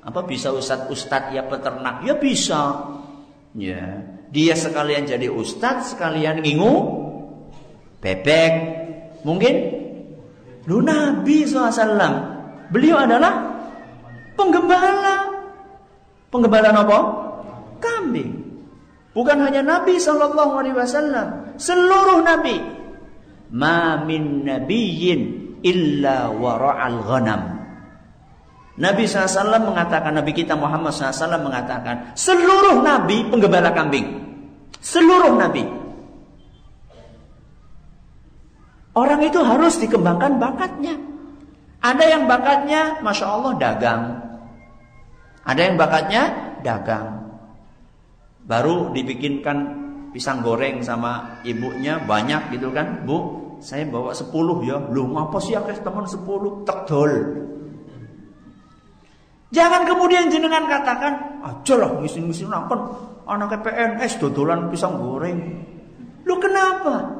Apa 0.04 0.22
bisa 0.28 0.52
ustad 0.52 0.92
ustad 0.92 1.32
ya 1.32 1.42
peternak? 1.48 2.04
Ya 2.04 2.14
bisa. 2.20 2.92
Ya, 3.54 4.02
dia 4.34 4.58
sekalian 4.58 5.06
jadi 5.06 5.30
ustad, 5.30 5.86
sekalian 5.86 6.42
ngingu 6.42 6.74
bebek. 8.02 8.52
Mungkin 9.22 9.54
lu 10.68 10.82
Nabi 10.84 11.46
SAW 11.46 12.34
Beliau 12.74 12.96
adalah 12.98 13.54
penggembala. 14.34 15.30
Penggembala 16.32 16.74
apa? 16.74 16.98
Kambing. 17.78 18.43
Bukan 19.14 19.38
hanya 19.46 19.62
Nabi 19.62 19.96
Sallallahu 19.96 20.52
Alaihi 20.58 20.76
Wasallam, 20.76 21.54
seluruh 21.54 22.26
Nabi. 22.26 22.58
Ma 23.54 24.02
min 24.02 24.42
nabiyyin 24.42 25.20
illa 25.62 26.28
wara'al 26.34 26.98
ghanam. 27.06 27.42
Nabi 28.74 29.06
SAW 29.06 29.54
mengatakan, 29.62 30.18
Nabi 30.18 30.34
kita 30.34 30.58
Muhammad 30.58 30.90
SAW 30.90 31.38
mengatakan, 31.38 32.10
seluruh 32.18 32.82
Nabi 32.82 33.22
penggembala 33.30 33.70
kambing. 33.70 34.18
Seluruh 34.82 35.38
Nabi. 35.38 35.62
Orang 38.98 39.22
itu 39.22 39.38
harus 39.42 39.78
dikembangkan 39.78 40.42
bakatnya. 40.42 40.98
Ada 41.82 42.04
yang 42.18 42.26
bakatnya, 42.26 42.98
Masya 42.98 43.26
Allah, 43.30 43.52
dagang. 43.62 44.02
Ada 45.46 45.60
yang 45.70 45.76
bakatnya, 45.78 46.22
dagang. 46.66 47.23
Baru 48.44 48.92
dibikinkan 48.92 49.56
pisang 50.12 50.44
goreng 50.44 50.84
sama 50.84 51.40
ibunya 51.42 51.96
banyak 51.98 52.52
gitu 52.54 52.68
kan, 52.70 53.02
Bu. 53.08 53.42
saya 53.64 53.88
bawa 53.88 54.12
10 54.12 54.28
ya. 54.68 54.76
Lu 54.92 55.08
ngapa 55.16 55.40
sih 55.40 55.56
akeh 55.56 55.80
teman 55.80 56.04
10 56.04 56.68
tekdol. 56.68 57.12
Jangan 59.54 59.86
kemudian 59.88 60.28
jenengan 60.28 60.66
katakan, 60.66 61.40
aja 61.40 61.74
lah 61.78 61.96
ngisi-ngisi 62.02 62.44
nampun 62.44 62.76
anak 63.24 63.62
PNS 63.62 64.20
dodolan 64.20 64.68
pisang 64.68 64.98
goreng. 64.98 65.38
Lu 66.26 66.34
kenapa? 66.42 67.14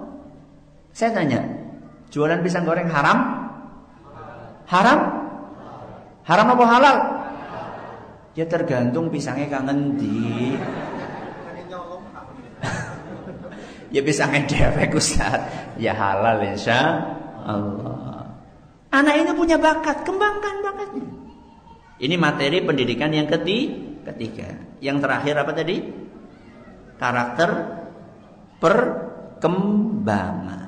Saya 0.90 1.14
tanya, 1.14 1.40
jualan 2.10 2.42
pisang 2.42 2.66
goreng 2.66 2.90
haram? 2.90 3.18
Haram? 4.66 4.98
Haram 6.24 6.46
apa 6.56 6.64
halal? 6.66 6.96
Ya 8.34 8.44
tergantung 8.50 9.14
pisangnya 9.14 9.46
kangen 9.46 9.94
di. 9.94 10.58
Ya 13.94 14.02
pisangnya 14.02 14.42
dewek 14.50 14.98
Ustaz. 14.98 15.38
Ya 15.78 15.94
halal 15.94 16.42
insya 16.42 16.98
Allah. 17.46 18.34
Anak 18.90 19.14
ini 19.22 19.30
punya 19.38 19.54
bakat, 19.58 20.02
kembangkan 20.02 20.66
bakatnya. 20.66 21.06
Ini 22.02 22.18
materi 22.18 22.58
pendidikan 22.62 23.14
yang 23.14 23.30
ketiga. 23.30 24.50
Yang 24.82 24.96
terakhir 24.98 25.34
apa 25.38 25.52
tadi? 25.54 25.76
Karakter 26.98 27.50
perkembangan. 28.58 30.62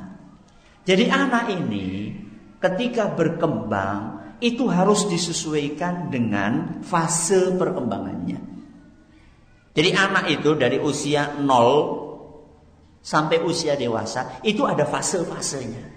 Jadi 0.87 1.11
anak 1.11 1.51
ini 1.51 2.15
ketika 2.62 3.11
berkembang 3.11 4.23
itu 4.39 4.71
harus 4.71 5.11
disesuaikan 5.11 6.15
dengan 6.15 6.79
fase 6.83 7.59
perkembangannya. 7.59 8.39
Jadi 9.75 9.91
anak 9.93 10.31
itu 10.31 10.55
dari 10.55 10.79
usia 10.79 11.35
0 11.43 12.06
sampai 13.07 13.38
usia 13.47 13.79
dewasa 13.79 14.42
itu 14.42 14.66
ada 14.66 14.83
fase-fasenya. 14.83 15.95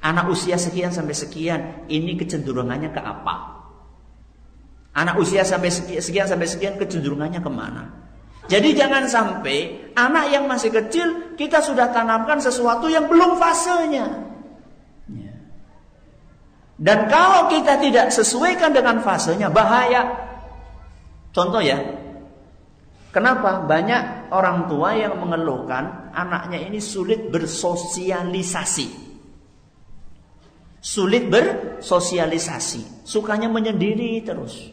Anak 0.00 0.32
usia 0.32 0.56
sekian 0.56 0.88
sampai 0.88 1.12
sekian 1.12 1.84
ini 1.92 2.16
kecenderungannya 2.16 2.96
ke 2.96 3.00
apa? 3.04 3.36
Anak 4.96 5.20
usia 5.20 5.44
sampai 5.44 5.68
sekian, 5.68 6.00
sekian 6.00 6.24
sampai 6.24 6.48
sekian 6.48 6.80
kecenderungannya 6.80 7.44
ke 7.44 7.50
mana? 7.52 7.84
Jadi 8.48 8.72
jangan 8.72 9.04
sampai 9.04 9.92
anak 9.92 10.32
yang 10.32 10.48
masih 10.48 10.72
kecil 10.72 11.36
kita 11.36 11.60
sudah 11.60 11.92
tanamkan 11.92 12.40
sesuatu 12.40 12.88
yang 12.88 13.04
belum 13.10 13.36
fasenya. 13.36 14.06
Ya. 15.12 15.34
Dan 16.80 17.10
kalau 17.10 17.52
kita 17.52 17.76
tidak 17.82 18.14
sesuaikan 18.14 18.72
dengan 18.72 19.04
fasenya 19.04 19.52
bahaya. 19.52 20.24
Contoh 21.34 21.60
ya, 21.60 21.76
kenapa 23.12 23.66
banyak 23.66 24.15
orang 24.30 24.66
tua 24.70 24.94
yang 24.96 25.18
mengeluhkan 25.18 26.10
anaknya 26.14 26.62
ini 26.62 26.78
sulit 26.78 27.28
bersosialisasi. 27.28 29.06
Sulit 30.78 31.26
bersosialisasi, 31.26 33.02
sukanya 33.02 33.50
menyendiri 33.50 34.22
terus. 34.22 34.70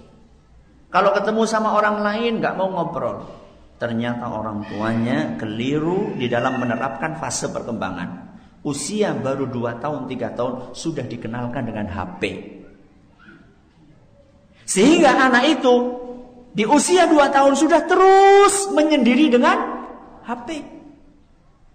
Kalau 0.94 1.10
ketemu 1.18 1.42
sama 1.50 1.74
orang 1.74 2.06
lain 2.06 2.38
nggak 2.38 2.54
mau 2.54 2.70
ngobrol. 2.70 3.26
Ternyata 3.82 4.30
orang 4.30 4.62
tuanya 4.70 5.34
keliru 5.42 6.13
di 6.13 6.30
dalam 6.30 6.62
menerapkan 6.62 7.18
fase 7.18 7.50
perkembangan. 7.50 8.32
Usia 8.63 9.12
baru 9.12 9.50
2 9.50 9.82
tahun, 9.84 10.08
3 10.08 10.38
tahun 10.38 10.54
sudah 10.72 11.04
dikenalkan 11.04 11.68
dengan 11.68 11.89
HP. 11.89 12.22
Sehingga 14.63 15.28
anak 15.28 15.60
itu 15.60 15.74
di 16.54 16.63
usia 16.70 17.10
2 17.10 17.18
tahun 17.34 17.54
sudah 17.58 17.82
terus 17.89 18.70
menyendiri 18.70 19.34
dengan 19.34 19.58
HP. 20.24 20.74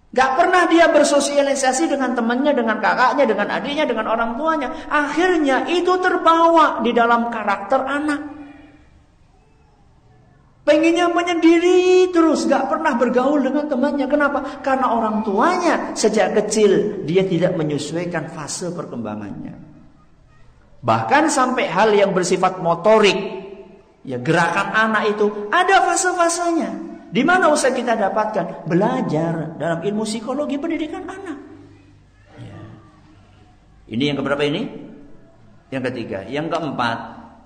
Gak 0.09 0.41
pernah 0.41 0.65
dia 0.65 0.89
bersosialisasi 0.89 1.85
dengan 1.85 2.17
temannya, 2.17 2.57
dengan 2.57 2.81
kakaknya, 2.81 3.29
dengan 3.29 3.47
adiknya, 3.53 3.85
dengan 3.85 4.09
orang 4.09 4.41
tuanya. 4.41 4.89
Akhirnya 4.89 5.69
itu 5.69 5.93
terbawa 6.01 6.81
di 6.81 6.89
dalam 6.97 7.29
karakter 7.29 7.81
anak. 7.85 8.21
Pengennya 10.65 11.13
menyendiri 11.13 12.09
terus, 12.09 12.49
gak 12.49 12.73
pernah 12.73 12.97
bergaul 12.97 13.37
dengan 13.37 13.69
temannya. 13.69 14.09
Kenapa? 14.09 14.39
Karena 14.65 14.97
orang 14.97 15.21
tuanya 15.21 15.93
sejak 15.93 16.33
kecil 16.41 17.05
dia 17.05 17.21
tidak 17.29 17.53
menyesuaikan 17.53 18.33
fase 18.33 18.73
perkembangannya. 18.73 19.61
Bahkan 20.81 21.29
sampai 21.29 21.69
hal 21.69 21.93
yang 21.93 22.17
bersifat 22.17 22.65
motorik, 22.65 23.38
ya 24.09 24.17
gerakan 24.17 24.73
anak 24.73 25.13
itu 25.13 25.49
ada 25.53 25.85
fase-fasenya. 25.85 26.89
Di 27.09 27.21
mana 27.21 27.53
usah 27.53 27.73
kita 27.73 27.93
dapatkan? 27.93 28.65
Belajar 28.65 29.57
dalam 29.57 29.81
ilmu 29.81 30.05
psikologi 30.05 30.57
pendidikan 30.57 31.05
anak. 31.05 31.37
Ya. 32.37 32.59
Ini 33.89 34.13
yang 34.13 34.17
keberapa 34.21 34.41
ini? 34.45 34.61
Yang 35.73 35.83
ketiga. 35.93 36.25
Yang 36.29 36.53
keempat, 36.53 36.97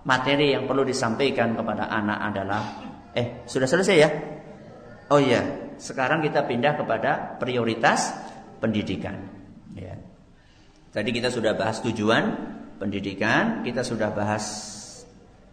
materi 0.04 0.52
yang 0.52 0.67
perlu 0.67 0.84
disampaikan 0.84 1.56
kepada 1.56 1.88
anak 1.88 2.19
adalah 2.32 2.63
Eh, 3.13 3.45
sudah 3.45 3.69
selesai 3.69 3.95
ya? 3.95 4.10
Oh 5.13 5.21
iya, 5.21 5.73
sekarang 5.78 6.26
kita 6.26 6.49
pindah 6.49 6.73
kepada 6.82 7.38
prioritas 7.38 8.10
pendidikan. 8.58 9.30
Ya. 9.78 10.02
Tadi 10.89 11.13
kita 11.13 11.30
sudah 11.30 11.54
bahas 11.54 11.78
tujuan 11.86 12.23
pendidikan, 12.82 13.62
kita 13.62 13.86
sudah 13.86 14.10
bahas 14.10 14.73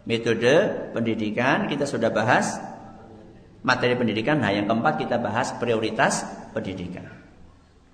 metode 0.05 0.53
pendidikan, 0.95 1.69
kita 1.69 1.85
sudah 1.85 2.09
bahas 2.09 2.57
materi 3.61 3.93
pendidikan. 3.93 4.41
Nah, 4.41 4.53
yang 4.53 4.65
keempat 4.65 5.01
kita 5.01 5.21
bahas 5.21 5.53
prioritas 5.61 6.25
pendidikan. 6.53 7.05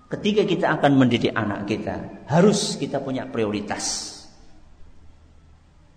Ketika 0.08 0.48
kita 0.48 0.68
akan 0.80 0.92
mendidik 0.96 1.36
anak 1.36 1.68
kita, 1.68 2.24
harus 2.32 2.80
kita 2.80 3.04
punya 3.04 3.28
prioritas. 3.28 4.16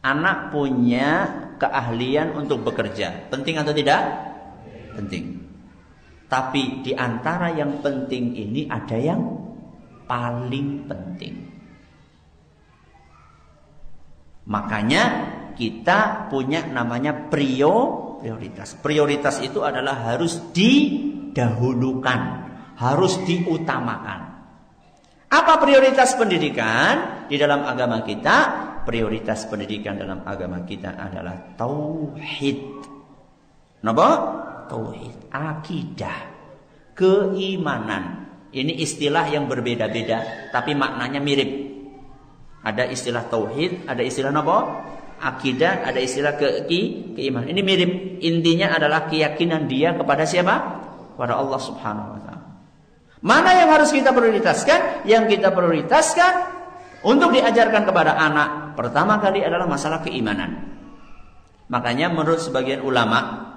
Anak 0.03 0.51
punya 0.51 1.31
keahlian 1.61 2.35
untuk 2.35 2.67
bekerja. 2.67 3.31
Penting 3.31 3.61
atau 3.63 3.71
tidak? 3.71 4.03
Penting. 4.99 5.39
Tapi 6.27 6.83
di 6.83 6.93
antara 6.95 7.55
yang 7.55 7.79
penting 7.83 8.35
ini 8.35 8.67
ada 8.67 8.99
yang 8.99 9.23
paling 10.11 10.91
penting. 10.91 11.35
Makanya 14.51 15.30
kita 15.61 16.33
punya 16.33 16.65
namanya 16.65 17.29
prio 17.29 18.09
prioritas. 18.25 18.81
Prioritas 18.81 19.45
itu 19.45 19.61
adalah 19.61 20.09
harus 20.09 20.41
didahulukan, 20.57 22.21
harus 22.81 23.21
diutamakan. 23.29 24.21
Apa 25.31 25.61
prioritas 25.61 26.17
pendidikan 26.17 27.29
di 27.29 27.37
dalam 27.37 27.69
agama 27.69 28.01
kita? 28.01 28.71
prioritas 28.85 29.47
pendidikan 29.47 29.97
dalam 29.97 30.25
agama 30.25 30.65
kita 30.65 30.97
adalah 30.97 31.55
tauhid. 31.57 32.59
Napa? 33.85 34.09
Tauhid, 34.67 35.31
akidah, 35.31 36.19
keimanan. 36.95 38.29
Ini 38.51 38.83
istilah 38.83 39.31
yang 39.31 39.47
berbeda-beda 39.47 40.51
tapi 40.51 40.75
maknanya 40.75 41.23
mirip. 41.23 41.71
Ada 42.61 42.91
istilah 42.91 43.31
tauhid, 43.31 43.87
ada 43.87 44.03
istilah 44.05 44.35
napa? 44.35 44.59
Akidah, 45.21 45.85
ada 45.85 46.01
istilah 46.01 46.41
ke, 46.41 46.65
ke 46.65 46.81
keimanan. 47.21 47.53
Ini 47.53 47.61
mirip. 47.61 47.93
Intinya 48.25 48.73
adalah 48.73 49.05
keyakinan 49.07 49.69
dia 49.69 49.93
kepada 49.93 50.25
siapa? 50.25 50.55
Kepada 51.15 51.37
Allah 51.37 51.61
Subhanahu 51.61 52.09
wa 52.17 52.21
taala. 52.25 52.45
Mana 53.21 53.53
yang 53.53 53.69
harus 53.69 53.93
kita 53.93 54.17
prioritaskan? 54.17 55.05
Yang 55.05 55.37
kita 55.37 55.53
prioritaskan 55.53 56.33
untuk 57.05 57.37
diajarkan 57.37 57.85
kepada 57.85 58.17
anak, 58.17 58.77
pertama 58.77 59.21
kali 59.21 59.45
adalah 59.45 59.69
masalah 59.69 60.01
keimanan. 60.01 60.69
Makanya 61.69 62.09
menurut 62.13 62.41
sebagian 62.41 62.81
ulama 62.81 63.53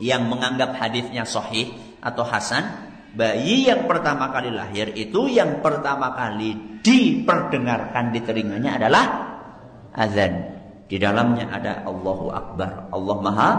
yang 0.00 0.28
menganggap 0.28 0.76
hadisnya 0.76 1.28
sahih 1.28 1.72
atau 2.00 2.24
hasan, 2.24 2.64
bayi 3.12 3.68
yang 3.68 3.86
pertama 3.88 4.32
kali 4.32 4.50
lahir 4.50 4.90
itu 4.96 5.30
yang 5.30 5.62
pertama 5.62 6.12
kali 6.12 6.80
diperdengarkan 6.84 8.12
di 8.12 8.20
telinganya 8.20 8.76
adalah 8.76 9.04
azan. 9.94 10.53
Di 10.84 11.00
dalamnya 11.00 11.48
ada 11.48 11.82
Allahu 11.88 12.28
Akbar, 12.30 12.92
Allah 12.92 13.16
Maha 13.24 13.50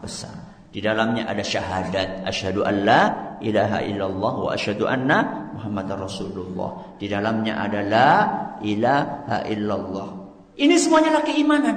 Besar. 0.00 0.40
Di 0.70 0.78
dalamnya 0.78 1.26
ada 1.26 1.42
syahadat 1.42 2.22
asyhadu 2.30 2.62
alla 2.62 3.34
ilaha 3.42 3.82
illallah 3.82 4.34
wa 4.38 4.50
asyhadu 4.54 4.86
anna 4.86 5.50
muhammadar 5.52 5.98
rasulullah. 5.98 6.94
Di 6.94 7.10
dalamnya 7.10 7.58
ada 7.58 7.80
la 7.82 8.12
ilaha 8.62 9.38
illallah. 9.50 10.08
Ini 10.54 10.74
semuanya 10.78 11.18
lah 11.18 11.22
keimanan. 11.26 11.76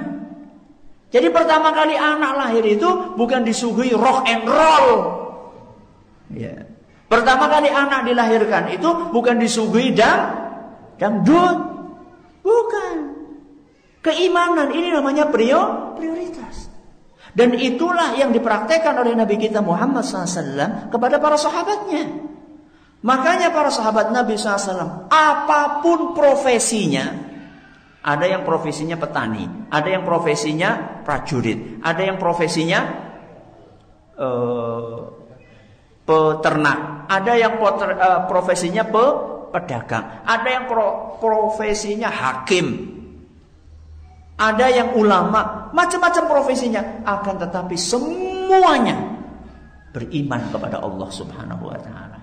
Jadi 1.10 1.30
pertama 1.30 1.74
kali 1.74 1.94
anak 1.98 2.32
lahir 2.38 2.64
itu 2.66 3.14
bukan 3.18 3.42
disuguhi 3.42 3.94
rock 3.94 4.26
and 4.30 4.46
roll. 4.46 4.90
Ya. 6.34 6.66
Pertama 7.06 7.46
kali 7.46 7.70
anak 7.70 8.06
dilahirkan 8.06 8.74
itu 8.74 8.90
bukan 9.14 9.38
disuguhi 9.38 9.94
dang 9.94 10.34
dangdut. 10.98 11.58
Bukan. 12.42 13.13
Keimanan 14.04 14.68
ini 14.76 14.92
namanya 14.92 15.32
prior, 15.32 15.96
prioritas. 15.96 16.68
Dan 17.32 17.56
itulah 17.56 18.12
yang 18.14 18.30
dipraktekkan 18.36 18.94
oleh 19.00 19.16
Nabi 19.16 19.40
kita 19.40 19.64
Muhammad 19.64 20.04
SAW 20.04 20.92
kepada 20.92 21.16
para 21.18 21.40
sahabatnya. 21.40 22.30
Makanya 23.04 23.48
para 23.50 23.72
sahabat 23.72 24.12
Nabi 24.12 24.36
SAW, 24.36 25.08
apa 25.08 25.80
pun 25.80 26.12
profesinya, 26.12 27.04
ada 28.04 28.24
yang 28.28 28.44
profesinya 28.44 29.00
petani, 29.00 29.44
ada 29.72 29.88
yang 29.88 30.04
profesinya 30.04 31.00
prajurit, 31.04 31.80
ada 31.84 32.00
yang 32.00 32.16
profesinya 32.16 32.80
uh, 34.20 35.04
peternak, 36.04 37.08
ada 37.08 37.32
yang 37.36 37.60
poter, 37.60 37.92
uh, 37.92 38.24
profesinya 38.24 38.88
pe, 38.88 39.04
pedagang, 39.52 40.24
ada 40.24 40.48
yang 40.48 40.64
pro, 40.64 41.20
profesinya 41.20 42.08
hakim, 42.08 42.88
ada 44.34 44.66
yang 44.66 44.98
ulama, 44.98 45.70
macam-macam 45.70 46.24
profesinya, 46.26 46.82
akan 47.06 47.34
tetapi 47.38 47.78
semuanya 47.78 48.98
beriman 49.94 50.42
kepada 50.50 50.82
Allah 50.82 51.08
Subhanahu 51.10 51.70
wa 51.70 51.78
taala. 51.78 52.18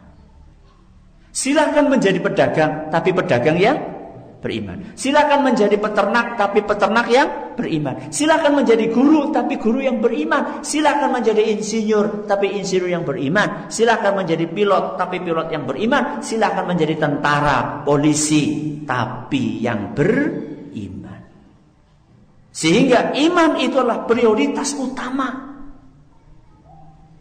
Silahkan 1.31 1.87
menjadi 1.87 2.19
pedagang, 2.19 2.91
tapi 2.91 3.15
pedagang 3.15 3.55
yang 3.55 3.79
beriman. 4.43 4.91
Silakan 4.99 5.47
menjadi 5.47 5.79
peternak, 5.79 6.35
tapi 6.35 6.59
peternak 6.67 7.07
yang 7.07 7.55
beriman. 7.55 8.11
Silakan 8.11 8.59
menjadi 8.59 8.91
guru, 8.91 9.31
tapi 9.31 9.55
guru 9.55 9.79
yang 9.79 10.03
beriman. 10.03 10.59
Silakan 10.59 11.15
menjadi 11.15 11.39
insinyur, 11.55 12.27
tapi 12.27 12.59
insinyur 12.59 12.91
yang 12.91 13.07
beriman. 13.07 13.71
Silakan 13.71 14.19
menjadi 14.19 14.51
pilot, 14.51 14.99
tapi 14.99 15.23
pilot 15.23 15.47
yang 15.53 15.63
beriman. 15.63 16.19
Silakan 16.19 16.65
menjadi 16.67 16.99
tentara, 16.99 17.87
polisi, 17.87 18.75
tapi 18.83 19.63
yang 19.63 19.95
beriman. 19.95 21.00
Sehingga 22.51 23.15
iman 23.15 23.57
itulah 23.63 24.03
prioritas 24.03 24.75
utama. 24.75 25.51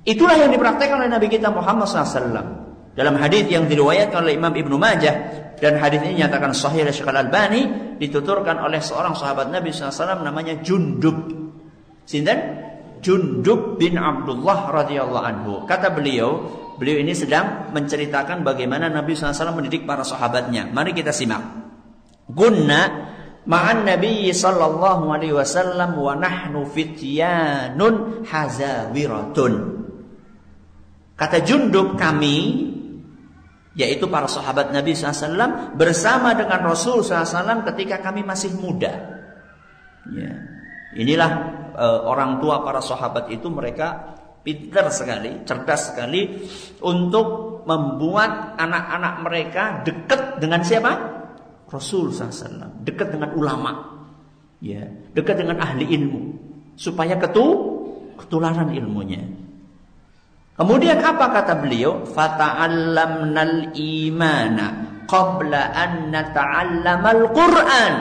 Itulah 0.03 0.35
yang 0.35 0.51
dipraktekkan 0.51 0.99
oleh 0.99 1.11
Nabi 1.11 1.31
kita 1.31 1.55
Muhammad 1.55 1.87
SAW. 1.87 2.59
Dalam 2.99 3.14
hadis 3.14 3.47
yang 3.47 3.70
diriwayatkan 3.70 4.26
oleh 4.26 4.35
Imam 4.35 4.51
Ibnu 4.51 4.74
Majah 4.74 5.14
dan 5.62 5.78
hadis 5.78 6.03
ini 6.03 6.26
nyatakan 6.26 6.51
sahih 6.51 6.83
oleh 6.83 6.91
Syekh 6.91 7.07
Al-Albani 7.07 7.95
dituturkan 8.03 8.59
oleh 8.59 8.83
seorang 8.83 9.14
sahabat 9.14 9.53
Nabi 9.55 9.70
SAW 9.70 10.26
namanya 10.26 10.59
Jundub. 10.59 11.31
Sinten? 12.03 12.66
Jundub 13.01 13.81
bin 13.81 13.97
Abdullah 13.97 14.68
radhiyallahu 14.72 15.24
anhu. 15.24 15.53
Kata 15.64 15.95
beliau, 15.95 16.45
beliau 16.76 17.01
ini 17.01 17.16
sedang 17.16 17.72
menceritakan 17.72 18.45
bagaimana 18.45 18.93
Nabi 18.93 19.16
SAW 19.16 19.57
mendidik 19.57 19.87
para 19.87 20.05
sahabatnya. 20.05 20.68
Mari 20.68 20.93
kita 20.93 21.14
simak. 21.14 21.41
Gunna 22.28 23.09
ma'an 23.49 23.88
Nabi 23.88 24.28
sallallahu 24.34 25.09
alaihi 25.09 25.36
wasallam 25.36 25.97
wa 25.97 26.12
nahnu 26.16 26.66
fityanun 26.68 28.24
hazawiratun. 28.26 29.53
Kata 31.16 31.38
Jundub 31.45 32.01
kami 32.01 32.68
yaitu 33.78 34.11
para 34.11 34.26
sahabat 34.26 34.74
Nabi 34.74 34.99
SAW 34.99 35.78
bersama 35.78 36.34
dengan 36.34 36.64
Rasul 36.66 37.07
SAW 37.07 37.62
ketika 37.70 38.03
kami 38.03 38.26
masih 38.26 38.51
muda. 38.59 39.20
Ya. 40.11 40.32
Inilah 40.99 41.30
e, 41.76 41.86
orang 42.03 42.43
tua 42.43 42.66
para 42.66 42.82
sahabat 42.82 43.30
itu 43.30 43.47
mereka 43.47 44.18
pintar 44.43 44.91
sekali, 44.91 45.47
cerdas 45.47 45.93
sekali 45.95 46.43
untuk 46.82 47.62
membuat 47.68 48.59
anak-anak 48.59 49.14
mereka 49.22 49.62
dekat 49.86 50.43
dengan 50.43 50.66
siapa? 50.66 50.93
Rasul 51.70 52.10
SAW, 52.10 52.82
dekat 52.82 53.14
dengan 53.14 53.30
ulama, 53.38 53.72
ya, 54.58 54.82
dekat 55.14 55.38
dengan 55.38 55.62
ahli 55.62 55.86
ilmu, 55.86 56.20
supaya 56.74 57.14
ketu 57.14 57.46
ketularan 58.18 58.74
ilmunya. 58.74 59.22
Kemudian 60.58 61.00
apa 61.00 61.30
kata 61.32 61.56
beliau? 61.56 62.04
Fata'allamnal 62.04 63.72
imana 63.78 64.66
qabla 65.08 65.72
an 65.72 66.12
nata'allamal 66.12 67.32
Qur'an. 67.32 67.94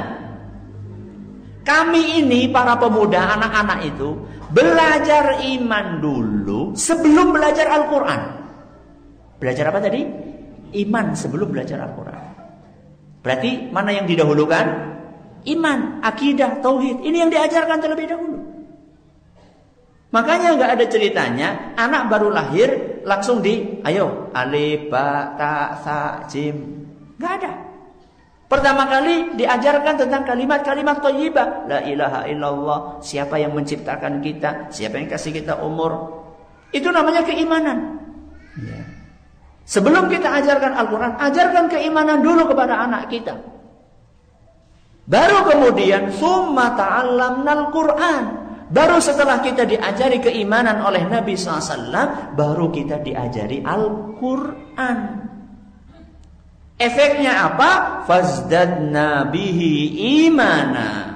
Kami 1.63 2.25
ini 2.25 2.49
para 2.49 2.75
pemuda 2.75 3.37
anak-anak 3.37 3.79
itu 3.85 4.17
belajar 4.49 5.39
iman 5.39 6.01
dulu 6.01 6.73
sebelum 6.73 7.31
belajar 7.31 7.69
Al-Qur'an. 7.69 8.21
Belajar 9.39 9.69
apa 9.71 9.79
tadi? 9.79 10.01
Iman 10.83 11.13
sebelum 11.13 11.53
belajar 11.53 11.79
Al-Qur'an. 11.85 12.28
Berarti 13.19 13.69
mana 13.69 13.91
yang 13.91 14.07
didahulukan? 14.07 14.65
Iman, 15.47 16.03
akidah, 16.03 16.59
tauhid. 16.59 17.03
Ini 17.03 17.27
yang 17.27 17.31
diajarkan 17.31 17.79
terlebih 17.79 18.07
dahulu. 18.11 18.39
Makanya 20.09 20.57
nggak 20.57 20.71
ada 20.73 20.85
ceritanya 20.89 21.49
anak 21.77 22.09
baru 22.09 22.33
lahir 22.33 22.99
langsung 23.05 23.45
di 23.45 23.77
ayo 23.85 24.33
alif 24.33 24.89
ba 24.89 25.37
ta 25.37 25.77
sa 25.85 26.25
jim 26.25 26.79
nggak 27.21 27.33
ada. 27.43 27.51
Pertama 28.49 28.89
kali 28.89 29.37
diajarkan 29.37 29.93
tentang 30.01 30.25
kalimat-kalimat 30.25 30.97
thayyibah. 31.05 31.69
La 31.69 31.85
ilaha 31.85 32.25
illallah. 32.25 32.97
Siapa 32.97 33.37
yang 33.37 33.53
menciptakan 33.53 34.25
kita? 34.25 34.73
Siapa 34.73 34.97
yang 34.97 35.05
kasih 35.05 35.37
kita 35.37 35.61
umur? 35.61 36.17
Itu 36.73 36.89
namanya 36.89 37.21
keimanan. 37.21 37.98
Sebelum 39.69 40.09
kita 40.09 40.33
ajarkan 40.33 40.73
Al-Quran, 40.73 41.13
ajarkan 41.21 41.69
keimanan 41.69 42.25
dulu 42.25 42.49
kepada 42.49 42.89
anak 42.89 43.05
kita. 43.13 43.37
Baru 45.05 45.45
kemudian, 45.45 46.09
summa 46.09 46.73
ta'allamna 46.73 47.51
Al-Quran. 47.53 48.23
Baru 48.69 48.97
setelah 48.97 49.41
kita 49.45 49.69
diajari 49.69 50.17
keimanan 50.17 50.81
oleh 50.81 51.05
Nabi 51.05 51.37
SAW, 51.37 52.33
baru 52.33 52.73
kita 52.73 52.97
diajari 53.05 53.61
Al-Quran. 53.61 54.97
Efeknya 56.81 57.53
apa? 57.53 58.01
Fazdadna 58.09 59.29
bihi 59.29 59.73
imana. 60.25 61.13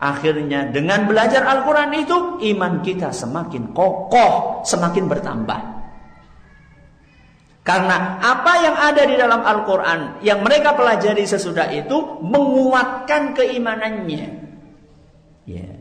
Akhirnya 0.00 0.64
dengan 0.72 1.04
belajar 1.04 1.44
Al-Quran 1.44 1.92
itu, 1.92 2.40
iman 2.56 2.80
kita 2.80 3.12
semakin 3.12 3.76
kokoh, 3.76 4.64
semakin 4.64 5.04
bertambah. 5.12 5.79
Karena 7.60 8.16
apa 8.24 8.52
yang 8.64 8.76
ada 8.76 9.02
di 9.04 9.14
dalam 9.20 9.44
Al-Quran 9.44 10.24
yang 10.24 10.40
mereka 10.40 10.72
pelajari 10.72 11.28
sesudah 11.28 11.68
itu 11.68 12.24
menguatkan 12.24 13.36
keimanannya. 13.36 14.26
Yeah. 15.44 15.80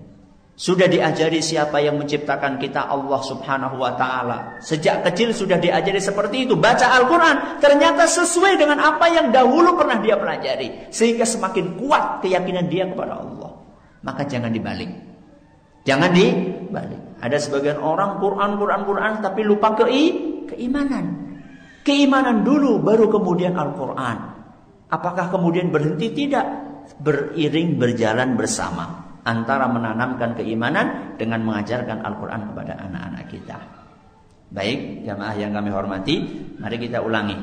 Sudah 0.59 0.91
diajari 0.91 1.39
siapa 1.39 1.79
yang 1.79 1.95
menciptakan 1.95 2.59
kita 2.59 2.83
Allah 2.83 3.23
subhanahu 3.23 3.79
wa 3.79 3.95
ta'ala. 3.95 4.59
Sejak 4.59 5.07
kecil 5.07 5.31
sudah 5.31 5.55
diajari 5.55 6.03
seperti 6.03 6.43
itu. 6.43 6.59
Baca 6.59 6.99
Al-Quran 6.99 7.63
ternyata 7.63 8.03
sesuai 8.03 8.59
dengan 8.59 8.83
apa 8.83 9.07
yang 9.07 9.31
dahulu 9.31 9.79
pernah 9.79 10.03
dia 10.03 10.19
pelajari. 10.19 10.91
Sehingga 10.91 11.23
semakin 11.23 11.79
kuat 11.79 12.27
keyakinan 12.27 12.67
dia 12.67 12.91
kepada 12.91 13.23
Allah. 13.23 13.55
Maka 14.03 14.27
jangan 14.27 14.51
dibalik. 14.51 14.91
Jangan 15.87 16.11
dibalik. 16.11 17.23
Ada 17.23 17.39
sebagian 17.39 17.79
orang 17.79 18.19
Quran, 18.19 18.59
Quran, 18.59 18.81
Quran 18.83 19.11
tapi 19.23 19.47
lupa 19.47 19.79
kei, 19.79 20.11
keimanan. 20.51 21.28
Keimanan 21.89 22.45
dulu 22.45 22.85
baru 22.85 23.09
kemudian 23.09 23.57
Al-Quran. 23.57 24.17
Apakah 24.93 25.33
kemudian 25.33 25.73
berhenti? 25.73 26.13
Tidak. 26.13 26.45
Beriring 27.01 27.81
berjalan 27.81 28.37
bersama 28.37 29.17
antara 29.25 29.65
menanamkan 29.65 30.37
keimanan 30.37 31.17
dengan 31.17 31.41
mengajarkan 31.41 32.05
Al-Quran 32.05 32.53
kepada 32.53 32.77
anak-anak 32.77 33.25
kita. 33.33 33.57
Baik, 34.53 35.01
jamaah 35.01 35.33
yang 35.33 35.49
kami 35.49 35.73
hormati, 35.73 36.15
mari 36.61 36.77
kita 36.77 37.01
ulangi. 37.01 37.37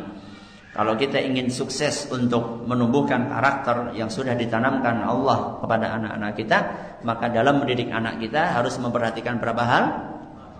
Kalau 0.79 0.95
kita 0.95 1.19
ingin 1.19 1.51
sukses 1.51 2.07
untuk 2.15 2.71
menumbuhkan 2.71 3.27
karakter 3.27 3.99
yang 3.99 4.07
sudah 4.07 4.39
ditanamkan 4.39 5.03
Allah 5.03 5.59
kepada 5.59 5.91
anak-anak 5.99 6.33
kita, 6.39 6.59
maka 7.03 7.35
dalam 7.35 7.67
mendidik 7.67 7.91
anak 7.91 8.23
kita 8.23 8.55
harus 8.55 8.79
memperhatikan 8.79 9.43
berapa 9.43 9.63
hal? 9.67 9.85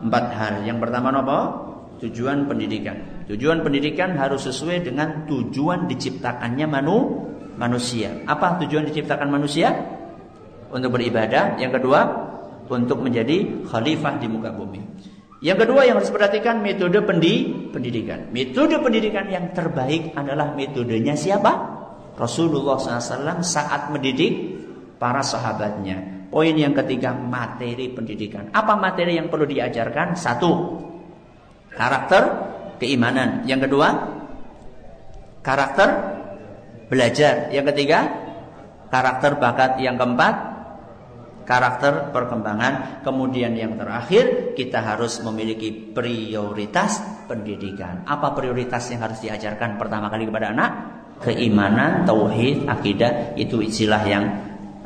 Empat 0.03 0.25
hal. 0.35 0.55
Yang 0.67 0.79
pertama 0.83 1.15
apa? 1.15 1.39
Tujuan 2.03 2.45
pendidikan. 2.45 3.25
Tujuan 3.31 3.65
pendidikan 3.65 4.15
harus 4.21 4.45
sesuai 4.45 4.85
dengan 4.85 5.25
tujuan 5.25 5.89
diciptakannya 5.89 6.67
manu, 6.69 7.29
manusia. 7.57 8.13
Apa 8.29 8.61
tujuan 8.61 8.85
diciptakan 8.85 9.33
manusia? 9.33 9.97
untuk 10.71 10.99
beribadah, 10.99 11.59
yang 11.61 11.71
kedua 11.71 12.01
untuk 12.67 12.99
menjadi 12.99 13.67
khalifah 13.67 14.19
di 14.19 14.27
muka 14.27 14.51
bumi. 14.51 14.83
Yang 15.45 15.69
kedua 15.69 15.85
yang 15.87 16.01
harus 16.01 16.11
perhatikan 16.11 16.65
metode 16.65 16.97
pendi 17.05 17.53
pendidikan. 17.71 18.33
Metode 18.33 18.81
pendidikan 18.81 19.29
yang 19.29 19.53
terbaik 19.53 20.17
adalah 20.17 20.57
metodenya 20.57 21.15
siapa? 21.15 21.77
Rasulullah 22.17 22.81
SAW 22.81 23.45
saat 23.45 23.93
mendidik 23.93 24.33
para 24.97 25.21
sahabatnya. 25.21 26.29
Poin 26.33 26.57
yang 26.57 26.73
ketiga 26.75 27.13
materi 27.15 27.93
pendidikan. 27.93 28.51
Apa 28.51 28.75
materi 28.75 29.21
yang 29.21 29.29
perlu 29.29 29.47
diajarkan? 29.47 30.17
Satu, 30.17 30.53
karakter 31.77 32.23
keimanan. 32.81 33.45
Yang 33.45 33.71
kedua, 33.71 33.89
karakter 35.45 35.89
belajar. 36.89 37.53
Yang 37.53 37.77
ketiga, 37.77 37.99
karakter 38.89 39.39
bakat. 39.39 39.79
Yang 39.79 39.97
keempat, 40.03 40.35
karakter 41.47 42.11
perkembangan. 42.11 43.05
Kemudian 43.05 43.55
yang 43.55 43.79
terakhir, 43.79 44.57
kita 44.59 44.83
harus 44.83 45.21
memiliki 45.23 45.71
prioritas 45.71 46.99
pendidikan. 47.31 48.03
Apa 48.09 48.33
prioritas 48.33 48.89
yang 48.91 49.05
harus 49.07 49.23
diajarkan 49.23 49.79
pertama 49.79 50.09
kali 50.11 50.27
kepada 50.27 50.51
anak? 50.51 50.71
Keimanan, 51.17 52.05
tauhid, 52.05 52.69
akidah 52.69 53.33
itu 53.41 53.65
istilah 53.65 54.05
yang 54.05 54.25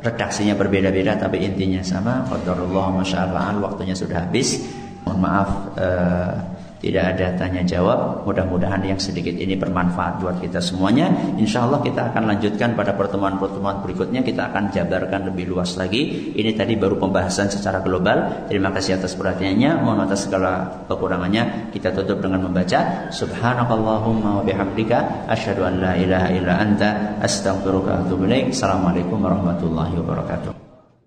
redaksinya 0.01 0.55
berbeda-beda 0.55 1.19
tapi 1.19 1.43
intinya 1.43 1.83
sama. 1.83 2.23
Qadarullah 2.23 3.03
masyaallah 3.03 3.59
waktunya 3.59 3.91
sudah 3.91 4.25
habis. 4.25 4.63
Mohon 5.03 5.19
maaf 5.19 5.49
uh, 5.75 6.33
tidak 6.81 7.15
ada 7.15 7.37
tanya 7.37 7.61
jawab. 7.61 8.25
Mudah-mudahan 8.25 8.81
yang 8.81 8.97
sedikit 8.97 9.37
ini 9.37 9.53
bermanfaat 9.53 10.17
buat 10.17 10.41
kita 10.41 10.57
semuanya. 10.57 11.13
Insya 11.37 11.69
Allah 11.69 11.77
kita 11.85 12.09
akan 12.09 12.25
lanjutkan 12.33 12.73
pada 12.73 12.97
pertemuan-pertemuan 12.97 13.85
berikutnya. 13.85 14.25
Kita 14.25 14.49
akan 14.49 14.73
jabarkan 14.73 15.29
lebih 15.29 15.53
luas 15.53 15.77
lagi. 15.77 16.33
Ini 16.33 16.57
tadi 16.57 16.73
baru 16.81 16.97
pembahasan 16.97 17.53
secara 17.53 17.85
global. 17.85 18.49
Terima 18.49 18.73
kasih 18.73 18.97
atas 18.97 19.13
perhatiannya. 19.13 19.77
Mohon 19.85 20.09
atas 20.09 20.25
segala 20.25 20.81
kekurangannya. 20.89 21.69
Kita 21.69 21.93
tutup 21.93 22.17
dengan 22.17 22.49
membaca 22.49 23.13
Subhanakallahumma 23.13 24.41
wa 24.41 24.43
bihamdika 24.43 25.29
asyhadu 25.29 25.61
an 25.69 25.77
la 25.77 25.93
ilaha 25.93 26.27
illa 26.33 26.53
anta 26.57 26.89
ilaik. 27.21 28.57
Assalamualaikum 28.57 29.21
warahmatullahi 29.21 29.93
wabarakatuh. 30.01 30.70